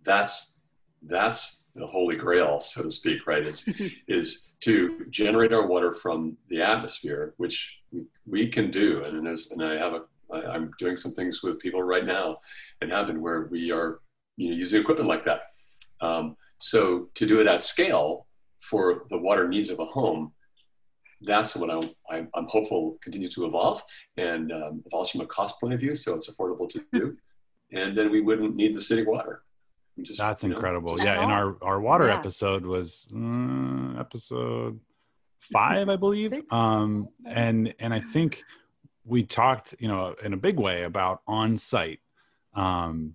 [0.02, 0.64] That's
[1.02, 3.42] that's the holy grail, so to speak, right?
[3.42, 3.68] Is
[4.08, 7.78] is to generate our water from the atmosphere, which
[8.26, 9.02] we, can do.
[9.04, 10.02] And there's, and I have a
[10.32, 12.38] I, I'm doing some things with people right now,
[12.80, 14.00] and have been where we are,
[14.36, 15.42] you know, using equipment like that.
[16.00, 18.26] Um, so to do it at scale
[18.60, 20.32] for the water needs of a home,
[21.22, 23.82] that's what I'm, I'm, I'm hopeful continue to evolve
[24.16, 27.16] and um, evolves from a cost point of view, so it's affordable to do,
[27.72, 29.42] and then we wouldn't need the city water.
[30.00, 30.96] Just, That's you know, incredible.
[30.96, 32.18] just- yeah, in our our water Yeah.
[32.18, 34.80] episode was uh, episode
[35.40, 36.32] five, I believe.
[36.50, 38.42] Um, and and I think
[39.04, 42.00] we talked, you know, in a big way about on-site
[42.54, 43.14] um,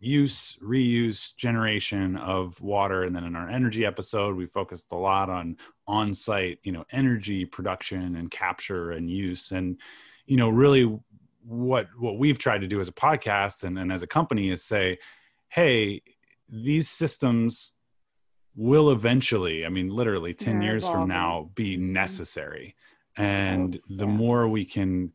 [0.00, 5.28] use, reuse, generation of water, and then in our energy episode, we focused a lot
[5.28, 9.78] on on-site, you know, energy production and capture and use, and
[10.26, 10.98] you know, really
[11.42, 14.62] what what we've tried to do as a podcast and, and as a company is
[14.62, 14.98] say
[15.48, 16.02] hey
[16.48, 17.72] these systems
[18.54, 21.92] will eventually i mean literally 10 They're years from now be Mhm.
[21.92, 22.76] necessary
[23.16, 24.12] and the Yeah.
[24.12, 25.12] more we can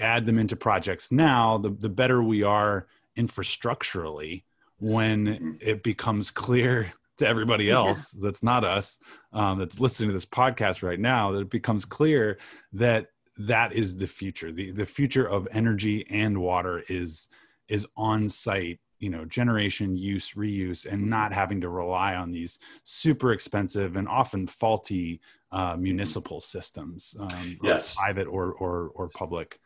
[0.00, 2.86] add them into projects now the, the better we are
[3.16, 4.44] infrastructurally
[4.78, 5.58] when Mhm.
[5.62, 7.76] it becomes clear to everybody Yeah.
[7.76, 8.98] else that's not us
[9.32, 12.38] um, that's listening to this podcast right now that it becomes clear
[12.72, 13.06] that
[13.38, 17.28] that is the future the, the future of energy and water is
[17.68, 22.58] is on site you know generation use reuse and not having to rely on these
[22.84, 25.20] super expensive and often faulty
[25.52, 27.94] uh, municipal systems um, Yes.
[27.96, 29.58] private or or or public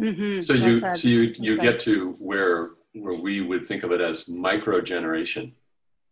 [0.00, 0.42] Mhm.
[0.42, 4.28] So you so you you get to where where we would think of it as
[4.28, 5.54] micro generation,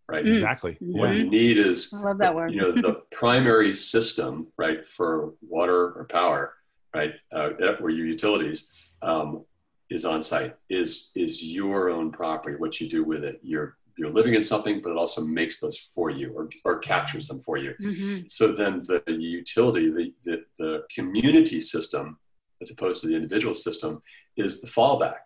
[0.09, 0.25] right?
[0.25, 0.29] Mm.
[0.29, 2.53] exactly What you need is I love that word.
[2.53, 6.55] you know the primary system, right, for water or power,
[6.95, 9.45] right, uh, where your utilities um,
[9.91, 12.57] is on site is is your own property.
[12.57, 15.77] What you do with it, you're you're living in something, but it also makes those
[15.95, 17.75] for you or or captures them for you.
[17.81, 18.31] Mhm.
[18.31, 19.03] So then the
[19.41, 22.19] utility, the, the, the community system,
[22.61, 24.03] as opposed to the individual system,
[24.37, 25.21] is the fallback.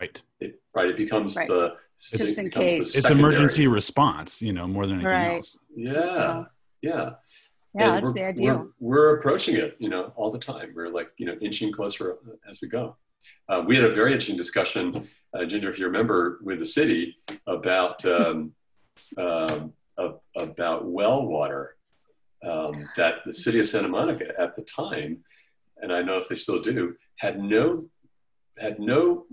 [0.00, 0.20] Right.
[0.40, 0.88] It, right.
[0.88, 1.48] It becomes Right.
[1.48, 2.98] the Just it becomes the.
[2.98, 5.36] It's emergency response, you know, more than anything Right.
[5.36, 5.56] else.
[5.76, 6.44] Yeah.
[6.80, 7.10] Yeah.
[7.74, 8.68] Yeah, And that's the ideal.
[8.80, 10.72] We're, we're approaching it, you know, all the time.
[10.74, 12.18] We're like, you know, inching closer
[12.48, 12.96] as we go.
[13.48, 17.16] Uh, we had a very interesting discussion, uh, Ginger, if you remember, with the city
[17.46, 18.52] about um,
[19.16, 21.76] um, of, about well water.
[22.44, 25.18] Um, that the city of Santa Monica at the time,
[25.82, 27.84] and I know if they still do, had no
[28.58, 29.26] had no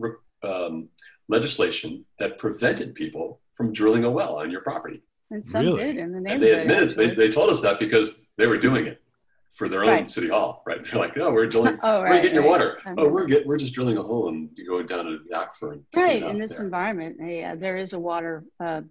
[0.43, 0.89] um,
[1.28, 5.02] legislation that prevented people from drilling a well on your property.
[5.30, 5.84] And some Really?
[5.84, 6.41] did in the And neighborhood.
[6.41, 7.28] they admitted, they, actually.
[7.28, 9.02] they told us that because they were doing it
[9.52, 10.10] for their own Right.
[10.10, 10.80] city hall, right?
[10.89, 12.22] They're like, no, we're drilling, oh, right, we're right.
[12.24, 12.50] getting your right.
[12.50, 12.80] water.
[12.86, 15.36] I Oh, we're get, we're just drilling a hole and you're going down to the
[15.36, 15.74] aquifer.
[15.74, 16.66] And right in this there.
[16.66, 17.18] environment.
[17.22, 18.82] Yeah, there is a water uh,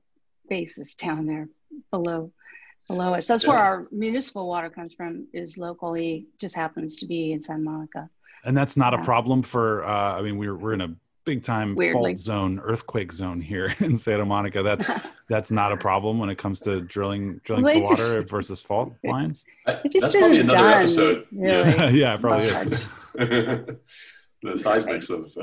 [0.49, 1.49] basis down there
[1.91, 2.33] below
[2.89, 3.26] below us.
[3.26, 5.26] That's where our municipal water comes from.
[5.32, 8.11] Is locally just happens to be in Santa Monica.
[8.45, 11.74] And that's not a problem for, uh, I mean, we're, we're in a big time
[11.74, 11.93] Weirdly.
[12.12, 14.62] fault zone, earthquake zone here in Santa Monica.
[14.62, 14.91] That's,
[15.28, 18.95] that's not a problem when it comes to drilling, drilling Well, for water versus fault
[19.05, 19.45] lines.
[19.66, 21.26] I- It just That's probably another done, episode.
[21.32, 21.99] really.
[21.99, 22.84] yeah, it probably is.
[24.41, 25.36] The seismics of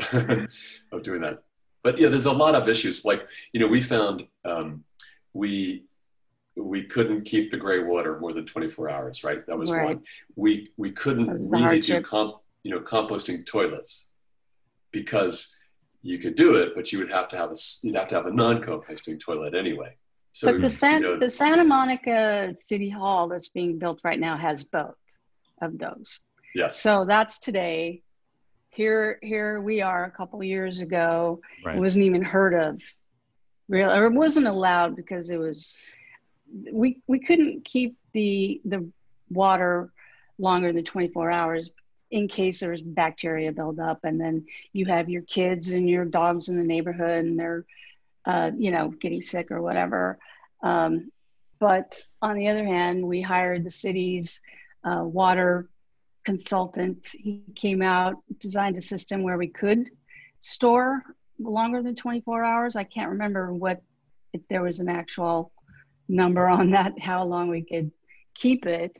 [0.93, 1.35] of doing that.
[1.83, 3.03] But yeah, there's a lot of issues.
[3.03, 4.85] Like you know, we found um,
[5.33, 5.83] we
[6.55, 9.23] we couldn't keep the gray water more than 24 hours.
[9.23, 9.85] Right, that was Right.
[9.85, 10.03] one.
[10.35, 14.11] We we couldn't That was the really do comp, you know composting toilets
[14.91, 15.55] because
[16.01, 18.15] you could do it, but you would have to have a s- you'd have to
[18.15, 19.95] have a non-composting toilet anyway.
[20.33, 24.19] So but the San, you know, the Santa Monica City Hall that's being built right
[24.19, 24.95] now has both
[25.61, 26.21] of those.
[26.53, 28.01] yes, So that's today.
[28.69, 30.03] Here, here we are.
[30.03, 31.77] A couple years ago, Right.
[31.77, 32.81] it wasn't even heard of,
[33.69, 35.77] real, or it wasn't allowed because it was.
[36.71, 38.89] We we couldn't keep the the
[39.29, 39.91] water
[40.37, 41.69] longer than 24 hours
[42.11, 46.49] in case there was bacteria buildup, and then you have your kids and your dogs
[46.49, 47.65] in the neighborhood, and they're,
[48.25, 50.17] uh, you know, getting sick or whatever.
[50.61, 51.11] Um,
[51.59, 54.41] but on the other hand, we hired the city's
[54.83, 55.67] uh, water
[56.23, 57.05] consultant.
[57.11, 59.89] He came out, designed a system where we could
[60.39, 61.03] store
[61.39, 62.75] longer than 24 hours.
[62.75, 63.81] I can't remember what,
[64.33, 65.51] if there was an actual
[66.07, 67.91] number on that, how long we could
[68.35, 68.99] keep it.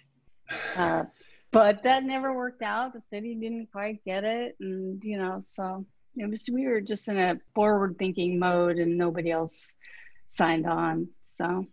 [0.76, 1.04] Uh,
[1.52, 2.94] but that never worked out.
[2.94, 4.56] The city didn't quite get it.
[4.60, 5.86] And, you know, so
[6.16, 9.74] it was, we were just in a forward thinking mode and nobody else
[10.26, 11.08] signed on.
[11.22, 11.66] So,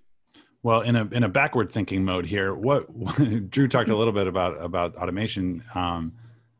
[0.62, 2.86] Well, in a in a backward thinking mode here, what
[3.50, 6.12] Drew talked a little bit about about automation, um,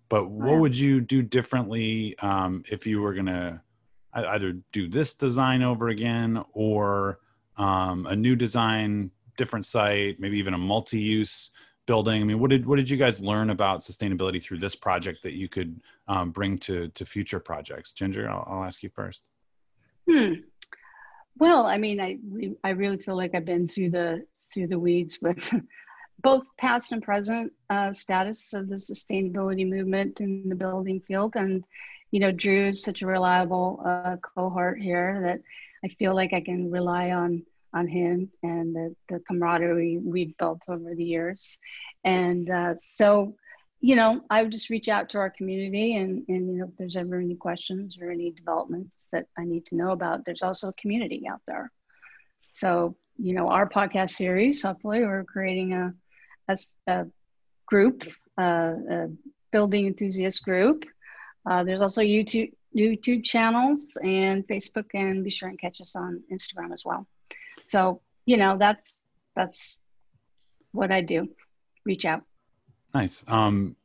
[0.09, 3.63] but what would you do differently um, if you were gonna
[4.15, 7.19] either do this design over again or
[7.57, 11.51] um, a new design, different site, maybe even a multi-use
[11.87, 12.23] building?
[12.23, 15.35] I mean, what did what did you guys learn about sustainability through this project that
[15.35, 17.93] you could um, bring to to future projects?
[17.93, 19.29] Ginger, I'll, I'll ask you first.
[20.09, 20.35] Hmm.
[21.39, 22.19] Well, I mean, I
[22.65, 25.49] I really feel like I've been through the through the weeds with
[26.23, 31.65] both past and present uh, status of the sustainability movement in the building field, and
[32.11, 35.41] you know, Drew is such a reliable uh, cohort here that
[35.85, 40.63] I feel like I can rely on on him and the, the camaraderie we've built
[40.69, 41.59] over the years,
[42.05, 43.35] and uh, so
[43.85, 46.77] you know, I would just reach out to our community and, and, you know, if
[46.79, 50.69] there's ever any questions or any developments that I need to know about, there's also
[50.69, 51.69] a community out there.
[52.51, 55.95] So, you know, our podcast series, hopefully we're creating a,
[56.47, 56.57] a,
[56.87, 57.07] a
[57.67, 58.05] group,
[58.39, 59.09] uh, a
[59.51, 60.85] building enthusiast group.
[61.45, 66.23] Uh, there's also YouTube, YouTube channels and Facebook and be sure and catch us on
[66.33, 67.07] Instagram as well.
[67.63, 69.05] So, you know, that's,
[69.37, 69.79] that's
[70.73, 71.29] what I do.
[71.85, 72.23] Reach out.
[72.95, 73.25] Nice.
[73.29, 73.77] Um,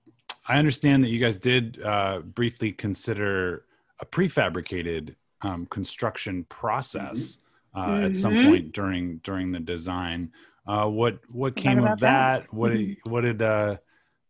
[0.47, 3.65] I understand that you guys did uh, briefly consider
[3.99, 7.37] a prefabricated um, construction process
[7.75, 8.43] uh, at some Mhm.
[8.45, 10.31] point during during the design.
[10.65, 12.43] Uh, what what came of that?
[12.43, 12.53] that.
[12.53, 13.77] What did, what did uh,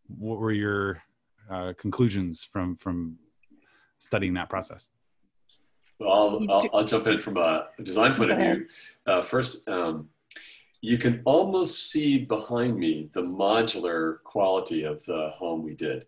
[0.08, 1.02] what were your
[1.50, 3.18] uh, conclusions from from
[4.00, 4.90] studying that process?
[6.00, 8.68] Well, I'll, I'll, I'll jump in from a design point of view.
[9.06, 10.10] Uh, first, um,
[10.82, 16.06] you can almost see behind me the modular quality of the home we did.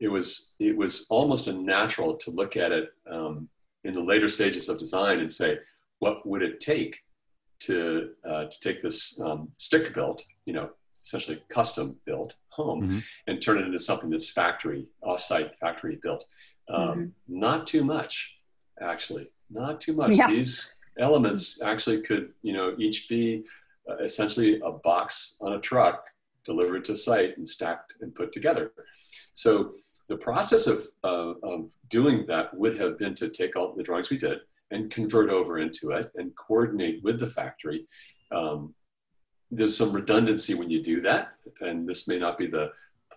[0.00, 3.48] It was it was almost a natural to look at it um,
[3.84, 5.58] in the later stages of design and say,
[6.00, 7.00] what would it take
[7.60, 10.70] to uh, to take this um, stick built, you know,
[11.04, 13.02] essentially custom built home, Mhm.
[13.28, 16.24] and turn it into something that's factory offsite factory built.
[16.70, 18.36] Um, Not too much,
[18.80, 20.16] actually, not too much.
[20.16, 20.28] Yeah.
[20.28, 23.44] These elements actually could, you know, each be
[23.88, 26.04] uh, essentially a box on a truck
[26.44, 28.72] delivered to site and stacked and put together.
[29.32, 29.74] So
[30.08, 34.10] the process of, uh, of doing that would have been to take all the drawings
[34.10, 34.38] we did
[34.70, 37.86] and convert over into it and coordinate with the factory.
[38.30, 38.74] Um,
[39.50, 41.28] there's some redundancy when you do that,
[41.60, 42.70] and this may not be the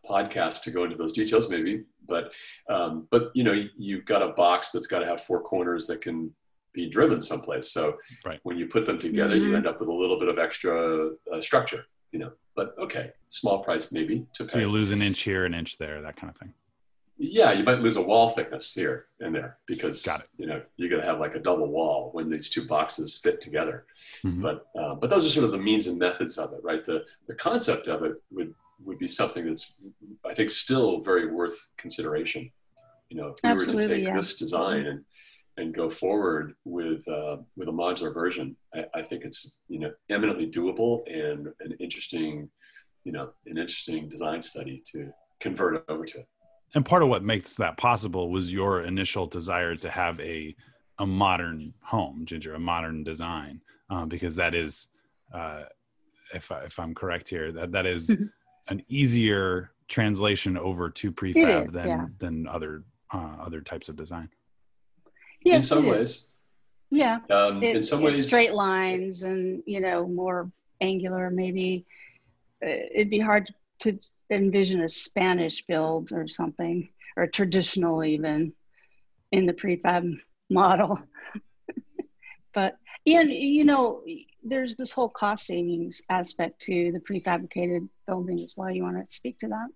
[0.09, 2.33] podcast to go into those details, maybe, but
[2.69, 6.01] um, but you know you've got a box that's got to have four corners that
[6.01, 6.31] can
[6.73, 7.71] be driven someplace.
[7.71, 8.39] So right.
[8.43, 9.49] when you put them together, mm-hmm.
[9.49, 12.31] you end up with a little bit of extra uh, structure, you know.
[12.55, 14.53] But okay, small price maybe to pay.
[14.53, 16.53] So you lose an inch here, an inch there, that kind of thing.
[17.23, 20.27] Yeah, you might lose a wall thickness here and there because got it.
[20.37, 23.41] you know you're going to have like a double wall when these two boxes fit
[23.41, 23.85] together.
[24.25, 24.41] Mm-hmm.
[24.41, 26.83] But uh, but those are sort of the means and methods of it, right?
[26.83, 29.75] The the concept of it would would be something that's
[30.25, 32.51] I think still very worth consideration.
[33.09, 34.15] You know, if we Absolutely, were to take yeah.
[34.15, 35.03] this design and
[35.57, 39.91] and go forward with uh, with a modular version, I, I, think it's you know
[40.09, 42.49] eminently doable and an interesting,
[43.03, 46.23] you know, an interesting design study to convert over to.
[46.73, 50.55] And part of what makes that possible was your initial desire to have a
[50.99, 54.87] a modern home, Ginger, a modern design, um, because that is,
[55.33, 55.63] uh,
[56.33, 58.17] if I, if I'm correct here, that that is
[58.69, 62.05] an easier translation over to prefab is, than yeah.
[62.19, 62.83] than other
[63.13, 64.29] uh, other types of design.
[65.43, 66.27] Yes, in some ways.
[66.89, 67.19] Yeah.
[67.29, 70.51] Um, it, in some ways, straight lines and you know more
[70.81, 71.29] angular.
[71.29, 71.85] Maybe
[72.63, 73.97] uh, it'd be hard to
[74.29, 78.53] envision a Spanish build or something, or traditional even
[79.31, 80.17] in the prefab
[80.49, 80.99] model.
[82.53, 84.03] but and you know,
[84.43, 88.53] there's this whole cost savings aspect to the prefabricated buildings.
[88.55, 89.67] Why you want to speak to that?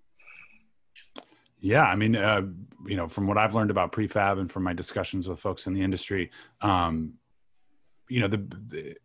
[1.58, 2.42] Yeah, I mean, uh,
[2.86, 5.72] you know, from what I've learned about prefab and from my discussions with folks in
[5.72, 7.14] the industry, um,
[8.08, 8.36] you know, the,
[8.68, 8.96] the,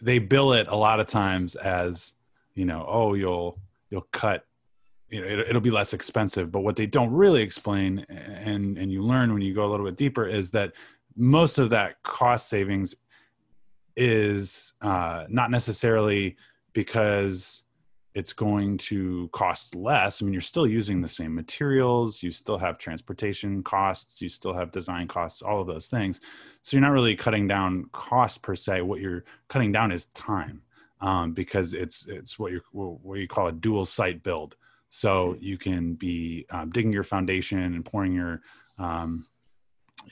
[0.00, 2.14] they bill it a lot of times as,
[2.54, 3.58] you know, oh, you'll
[3.90, 4.46] you'll cut,
[5.08, 6.50] you know, it, it'll be less expensive.
[6.50, 9.86] But what they don't really explain, and and you learn when you go a little
[9.86, 10.72] bit deeper, is that
[11.16, 12.94] most of that cost savings
[13.96, 16.36] is uh, not necessarily
[16.72, 17.64] because
[18.14, 20.22] it's going to cost less.
[20.22, 24.54] I mean, you're still using the same materials, you still have transportation costs, you still
[24.54, 26.20] have design costs, all of those things.
[26.62, 28.82] So you're not really cutting down cost per se.
[28.82, 30.62] What you're cutting down is time,
[31.00, 34.56] um, because it's it's what you what you call a dual site build.
[34.90, 38.42] So you can be um, digging your foundation and pouring your
[38.78, 39.26] um,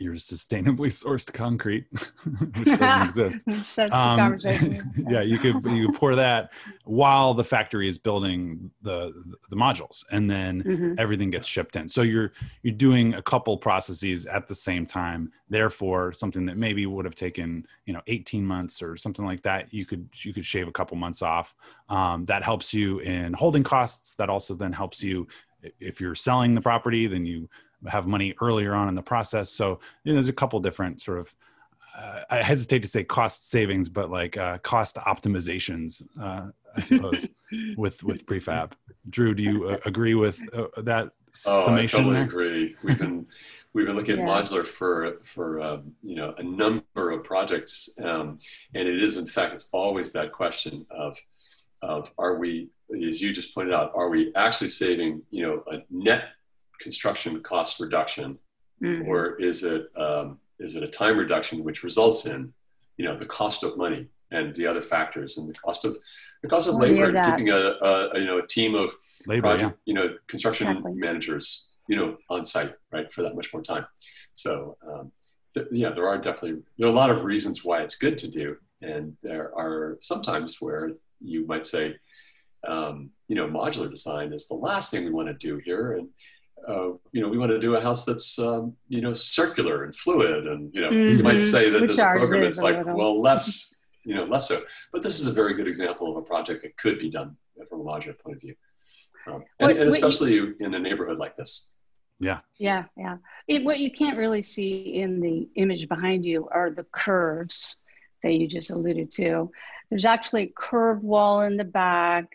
[0.01, 3.41] your sustainably sourced concrete, which doesn't exist.
[3.77, 4.91] That's um, the conversation.
[5.09, 6.53] yeah, you could you could pour that
[6.85, 9.13] while the factory is building the
[9.51, 10.95] the modules, and then mm-hmm.
[10.99, 11.89] everything gets shipped in.
[11.89, 12.33] So you're
[12.63, 15.33] you're doing a couple processes at the same time.
[15.49, 19.73] Therefore, something that maybe would have taken you know 18 months or something like that,
[19.73, 21.55] you could you could shave a couple months off.
[21.89, 24.15] Um, that helps you in holding costs.
[24.15, 25.27] That also then helps you
[25.81, 27.49] if you're selling the property, then you
[27.89, 29.51] have money earlier on in the process.
[29.51, 31.35] So you know, there's a couple different sort of
[31.97, 37.29] uh, I hesitate to say cost savings, but like uh, cost optimizations, uh, I suppose,
[37.77, 38.73] with with prefab.
[39.11, 41.11] Drew, do you uh, agree with uh, that
[41.47, 42.01] oh, summation?
[42.01, 42.25] I totally there?
[42.25, 42.77] agree.
[42.83, 43.27] We've been
[43.73, 48.39] we've been looking at modular for for um, you know a number of projects, um,
[48.75, 51.19] and it is in fact it's always that question of
[51.83, 52.71] of are we,
[53.07, 56.31] as you just pointed out, are we actually saving you know a net
[56.83, 58.39] construction cost reduction,
[58.83, 59.09] mm-hmm.
[59.09, 62.53] or is it um, is it a time reduction which results in
[62.97, 65.97] you know the cost of money and the other factors and the cost of
[66.43, 68.91] the cost of labor and keeping a, a, you know a team of
[69.27, 69.91] labor, project yeah.
[69.91, 70.93] you know construction exactly.
[70.95, 73.87] managers you know on site right for that much more time.
[74.35, 75.13] So um,
[75.55, 78.31] th- yeah, there are definitely there are a lot of reasons why it's good to
[78.31, 81.97] do, and there are sometimes where you might say.
[82.65, 86.09] Um, you know, modular design is the last thing we want to do here, and
[86.69, 89.95] uh, you know, we want to do a house that's, um, you know, circular and
[89.95, 90.47] fluid.
[90.47, 91.17] And, you know, mm-hmm.
[91.19, 91.51] you might mm-hmm.
[91.51, 93.75] say that Which there's a program that's like, well, less,
[94.05, 94.63] you know, less so.
[94.93, 97.37] But this is a very good example of a project that could be done
[97.69, 98.55] from a modular point of view.
[99.27, 101.73] Um, and, what, and, especially you, in a neighborhood like this.
[102.21, 102.41] Yeah.
[102.59, 102.85] Yeah.
[102.97, 103.17] Yeah.
[103.49, 107.77] It, what you can't really see in the image behind you are the curves
[108.23, 109.51] that you just alluded to.
[109.91, 112.31] There's actually a curved wall in the back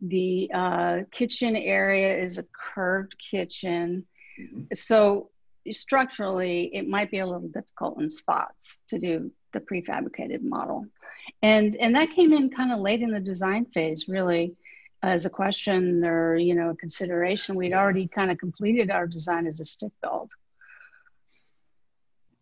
[0.00, 2.44] the uh, kitchen area is a
[2.74, 4.06] curved kitchen.
[4.40, 4.62] Mm-hmm.
[4.74, 5.30] So
[5.70, 10.86] structurally, it might be a little difficult in spots to do the prefabricated model.
[11.42, 14.54] And, and that came in kind of late in the design phase, really,
[15.02, 17.56] as a question or, you know, a consideration.
[17.56, 20.30] We'd already kind of completed our design as a stick build.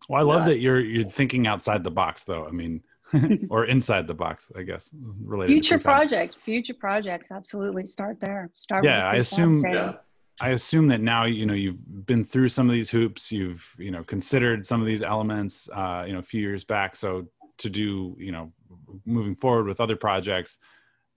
[0.09, 2.47] Well, I love that you're you're thinking outside the box, though.
[2.47, 2.83] I mean,
[3.51, 4.91] or inside the box, I guess.
[5.23, 7.87] Related future projects, future projects, absolutely.
[7.87, 8.51] Start there.
[8.55, 8.85] Start.
[8.85, 9.65] Yeah, I assume.
[9.65, 9.95] Yeah.
[10.41, 13.33] I assume that now you know you've been through some of these hoops.
[13.33, 15.69] You've you know considered some of these elements.
[15.71, 16.97] Uh, you know, a few years back.
[16.97, 17.27] So
[17.59, 18.53] to do you know
[19.05, 20.59] moving forward with other projects,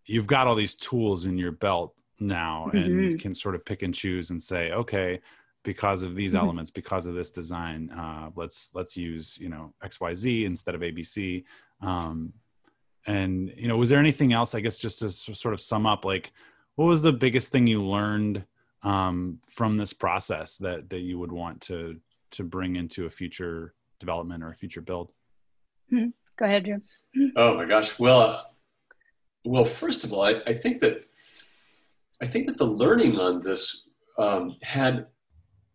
[0.05, 2.77] you've got all these tools in your belt now, mm-hmm.
[2.77, 5.19] and can sort of pick and choose and say, okay,
[5.63, 6.43] because of these mm-hmm.
[6.43, 10.75] elements, because of this design, uh, let's let's use you know X Y Z instead
[10.75, 11.43] of ABC.
[11.81, 12.33] Um,
[13.07, 14.55] and you know, was there anything else?
[14.55, 16.31] I guess just to sort of sum up, like
[16.75, 18.43] what was the biggest thing you learned
[18.83, 21.97] um, from this process that that you would want to
[22.31, 25.11] to bring into a future development or a future build?
[25.91, 26.09] Mm-hmm.
[26.37, 26.81] Go ahead, Jim.
[27.35, 27.99] Oh my gosh.
[27.99, 28.41] Well, uh,
[29.43, 31.05] well, first of all, I, I, think that
[32.21, 35.07] I think that the learning on this um, had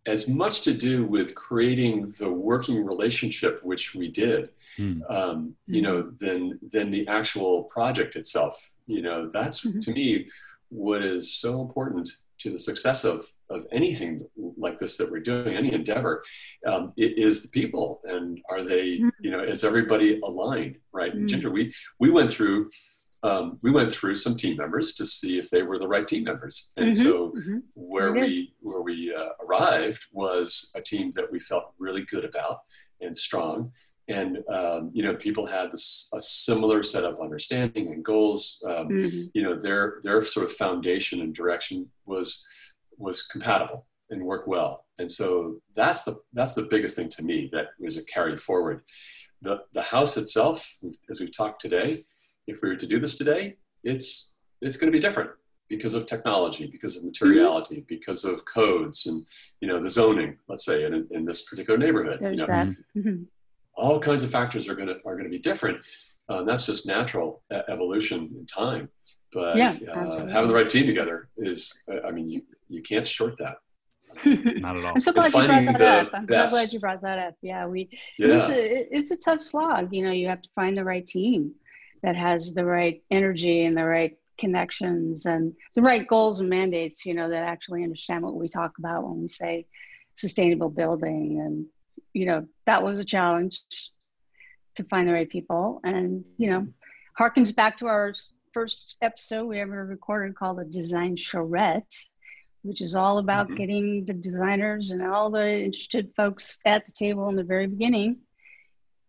[0.07, 5.03] as much to do with creating the working relationship, which we did, mm.
[5.11, 8.71] um, you know, than than the actual project itself.
[8.87, 9.81] You know, that's mm-hmm.
[9.81, 10.29] to me
[10.69, 14.27] what is so important to the success of, of anything
[14.57, 16.23] like this that we're doing, any endeavor,
[16.67, 18.01] um, it is the people.
[18.05, 19.09] And are they, mm-hmm.
[19.21, 21.15] you know, is everybody aligned, right?
[21.15, 21.27] Mm-hmm.
[21.27, 22.71] Ginger, we, we went through,
[23.27, 26.25] um, we went through some team members to see if they were the right team
[26.25, 26.73] members.
[26.77, 27.03] And mm-hmm.
[27.03, 27.59] so mm-hmm.
[27.75, 32.61] where we, where we uh, arrived was a team that we felt really good about
[33.01, 33.73] and strong
[34.09, 38.89] and um, you know people had this, a similar set of understanding and goals um,
[38.89, 39.23] mm-hmm.
[39.35, 42.47] you know their their sort of foundation and direction was
[42.99, 47.49] was compatible and worked well and so that's the that's the biggest thing to me
[47.53, 48.83] that was a carry forward
[49.43, 50.77] the the house itself
[51.11, 52.05] as we've talked today
[52.47, 55.31] if we were to do this today it's it's going to be different
[55.69, 57.87] because of technology because of materiality mm-hmm.
[57.89, 59.27] because of codes and
[59.61, 62.67] you know the zoning let's say in, in this particular neighborhood There's you know, that.
[62.97, 63.23] Mm-hmm
[63.77, 65.79] all kinds of factors are going to are going to be different.
[66.29, 68.89] Um, that's just natural evolution in time.
[69.33, 73.37] But yeah, uh, having the right team together is, I mean, you, you can't short
[73.39, 73.57] that.
[74.25, 74.95] Not at all.
[74.95, 76.15] I'm so glad you brought that up.
[76.15, 76.51] I'm best.
[76.51, 77.35] so glad you brought that up.
[77.43, 77.91] Yeah, we.
[78.19, 78.29] Yeah.
[78.37, 79.93] It's, a, it's a tough slog.
[79.93, 81.53] You know, you have to find the right team
[82.03, 87.07] that has the right energy and the right connections and the right goals and mandates.
[87.07, 89.67] You know, that actually understand what we talk about when we say
[90.15, 91.67] sustainable building and
[92.17, 93.61] you know, that was a challenge
[94.77, 95.81] to find the right people.
[95.85, 96.67] And, you know,
[97.19, 98.15] harkens back to our
[98.55, 101.95] first episode we ever recorded called the Design Charrette,
[102.63, 103.57] which is all about mm-hmm.
[103.57, 108.17] getting the designers and all the interested folks at the table in the very beginning,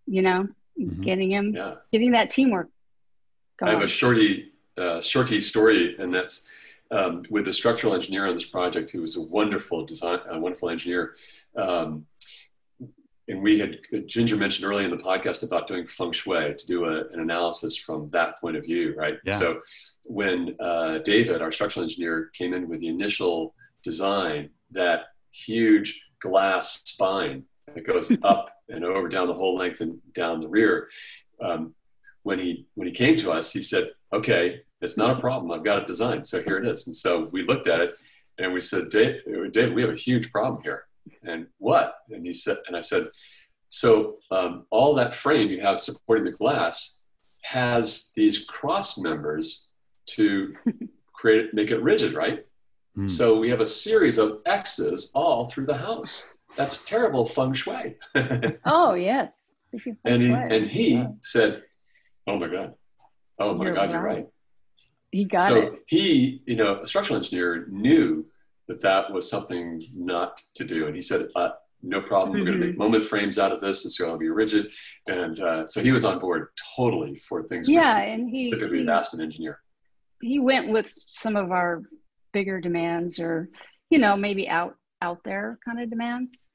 [0.05, 1.01] you know, mm-hmm.
[1.01, 1.75] getting them, yeah.
[1.93, 2.67] getting that teamwork.
[3.57, 3.69] Going.
[3.69, 6.47] I have a shorty, uh, shorty story, and that's
[6.91, 10.69] um, with the structural engineer on this project, who was a wonderful design, a wonderful
[10.69, 11.15] engineer.
[11.55, 12.05] Um,
[13.27, 16.85] and we had Ginger mentioned early in the podcast about doing feng shui to do
[16.85, 19.17] a, an analysis from that point of view, right?
[19.25, 19.37] Yeah.
[19.37, 19.61] So
[20.05, 23.53] when uh, David, our structural engineer, came in with the initial
[23.83, 27.43] design, that huge glass spine
[27.73, 30.89] that goes up and over down the whole length and down the rear.
[31.41, 31.73] Um,
[32.27, 35.51] when he when he came to us, he said, "Okay, it's not a problem.
[35.51, 36.27] I've got it designed.
[36.27, 37.91] So here it is." And so we looked at it
[38.37, 39.15] and we said, "Dave,
[39.51, 40.87] Dave we have a huge problem here."
[41.23, 41.95] and what?
[42.09, 43.09] And he said, and I said,
[43.69, 47.01] so um, all that frame you have supporting the glass
[47.41, 49.73] has these cross members
[50.07, 50.55] to
[51.13, 52.45] create make it rigid, right?
[52.97, 53.09] Mm.
[53.09, 56.33] So we have a series of X's all through the house.
[56.55, 57.97] That's terrible feng shui.
[58.65, 59.53] oh yes.
[60.05, 61.07] And he and he yeah.
[61.21, 61.63] said,
[62.27, 62.73] "Oh my god,
[63.39, 63.91] oh my you're god, right.
[63.91, 64.27] you're right."
[65.11, 65.65] He got so it.
[65.69, 68.25] So he, you know, a structural engineer knew
[68.67, 70.87] that that was something not to do.
[70.87, 71.49] And he said, uh,
[71.81, 72.35] no problem.
[72.35, 72.39] Mm-hmm.
[72.39, 73.85] We're going to make moment frames out of this.
[73.85, 74.71] It's going to be rigid.
[75.07, 77.69] And uh, so he was on board totally for things.
[77.69, 77.97] Yeah.
[77.97, 79.61] And he typically he, asked an engineer.
[80.21, 81.83] He went with some of our
[82.33, 83.49] bigger demands or,
[83.89, 86.49] you know, maybe out, out there kind of demands.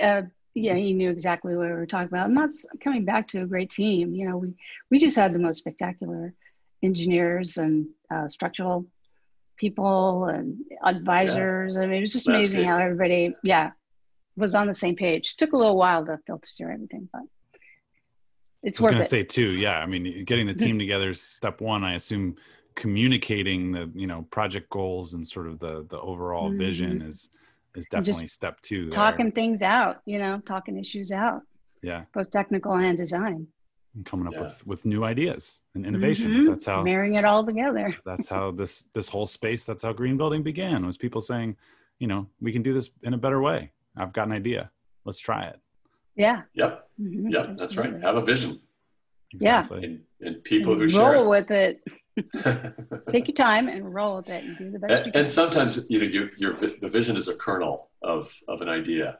[0.00, 0.22] Uh,
[0.54, 2.28] yeah, he knew exactly what we were talking about.
[2.28, 4.14] And that's coming back to a great team.
[4.14, 4.54] You know, we,
[4.90, 6.32] we just had the most spectacular
[6.82, 8.86] engineers and uh, structural
[9.56, 11.76] people and advisors.
[11.76, 11.82] Yeah.
[11.82, 13.72] I mean, it was just amazing how everybody, yeah,
[14.36, 15.36] was on the same page.
[15.36, 17.22] Took a little while to filter through everything, but
[18.62, 18.96] it's worth it.
[18.96, 19.78] I was going to Say too, yeah.
[19.78, 21.84] I mean, getting the team together is step one.
[21.84, 22.36] I assume
[22.74, 26.58] communicating the you know project goals and sort of the the overall mm-hmm.
[26.58, 27.30] vision is
[27.74, 28.82] is definitely step two.
[28.82, 28.90] There.
[28.90, 31.42] Talking things out, you know, talking issues out.
[31.82, 32.04] Yeah.
[32.14, 33.48] Both technical and design
[33.94, 34.42] and coming up yeah.
[34.42, 36.50] with with new ideas and innovations mm-hmm.
[36.50, 40.16] that's how marrying it all together that's how this this whole space that's how green
[40.16, 41.56] building began was people saying
[41.98, 44.70] you know we can do this in a better way i've got an idea
[45.04, 45.60] let's try it
[46.16, 47.28] yeah yep mm-hmm.
[47.28, 47.60] yep Absolutely.
[47.60, 48.60] that's right have a vision
[49.32, 51.82] exactly yeah and, and people and who roll share with it
[53.10, 55.20] take your time and roll with it and do the best and, you can.
[55.22, 59.18] and sometimes you know your, your the vision is a kernel of of an idea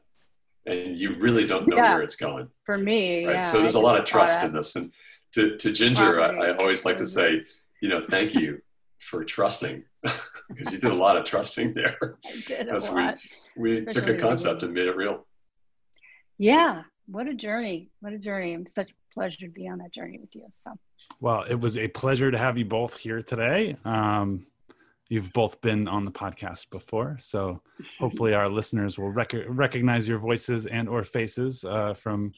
[0.67, 1.95] and you really don't know Yeah.
[1.95, 4.53] where it's going For me, right yeah, so there's I a lot of trust in
[4.53, 4.93] this and
[5.33, 7.43] to, to ginger I, I always like to say
[7.83, 8.61] you know thank you
[9.01, 13.01] for trusting because you did a lot of trusting there I did a That's we
[13.03, 13.19] lot.
[13.57, 15.27] we took a concept and made it real
[16.39, 17.91] Yeah, what a journey!
[18.01, 18.55] What a journey!
[18.55, 20.47] I'm such pleasure to be on that journey with you.
[20.51, 20.73] So
[21.21, 23.77] Well, it was a pleasure to have you both here today.
[23.85, 24.47] Um,
[25.09, 27.61] you've both been on the podcast before, so
[27.99, 32.33] hopefully our listeners will rec- recognize your voices and or faces uh, from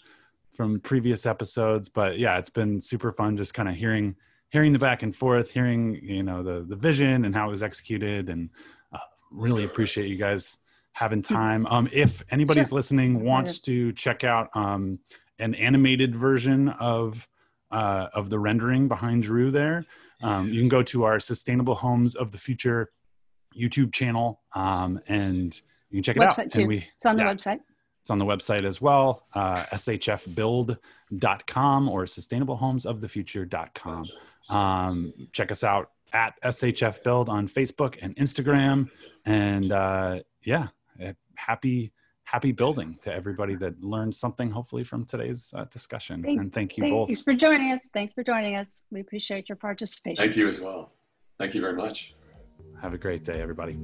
[0.55, 1.89] from previous episodes.
[1.89, 4.17] But yeah, it's been super fun just kind of hearing
[4.51, 7.63] hearing the back and forth, hearing you know the the vision and how it was
[7.63, 8.51] executed, and
[8.93, 8.99] uh,
[9.31, 10.59] really appreciate you guys
[10.93, 11.67] having time.
[11.67, 12.77] Um, if anybody's Sure.
[12.77, 14.99] listening wants to check out um,
[15.39, 17.29] an animated version of
[17.71, 19.85] uh, of the rendering behind Drew there,
[20.23, 22.91] um, you can go to our Sustainable Homes of the Future
[23.59, 25.55] YouTube channel um, and
[25.91, 26.33] you can check it out.
[26.33, 26.61] website too.
[26.61, 27.61] And we, it's on the yeah, website.
[28.01, 34.07] it's on the website as well, uh, shfbuild.com or sustainablehomesofthefuture.com.
[34.49, 38.91] Um, check us out at SHF Build on Facebook and Instagram.
[39.25, 40.69] And uh, yeah,
[41.35, 41.91] happy
[42.27, 46.23] happy building to everybody that learned something hopefully from today's uh, discussion.
[46.23, 47.09] Thank- and thank you both.
[47.09, 47.89] Thanks for joining us.
[47.95, 48.83] Thanks for joining us.
[48.91, 50.17] We appreciate your participation.
[50.17, 50.93] thank you as well
[51.39, 52.15] thank you very much
[52.83, 53.79] Have a great day, everybody.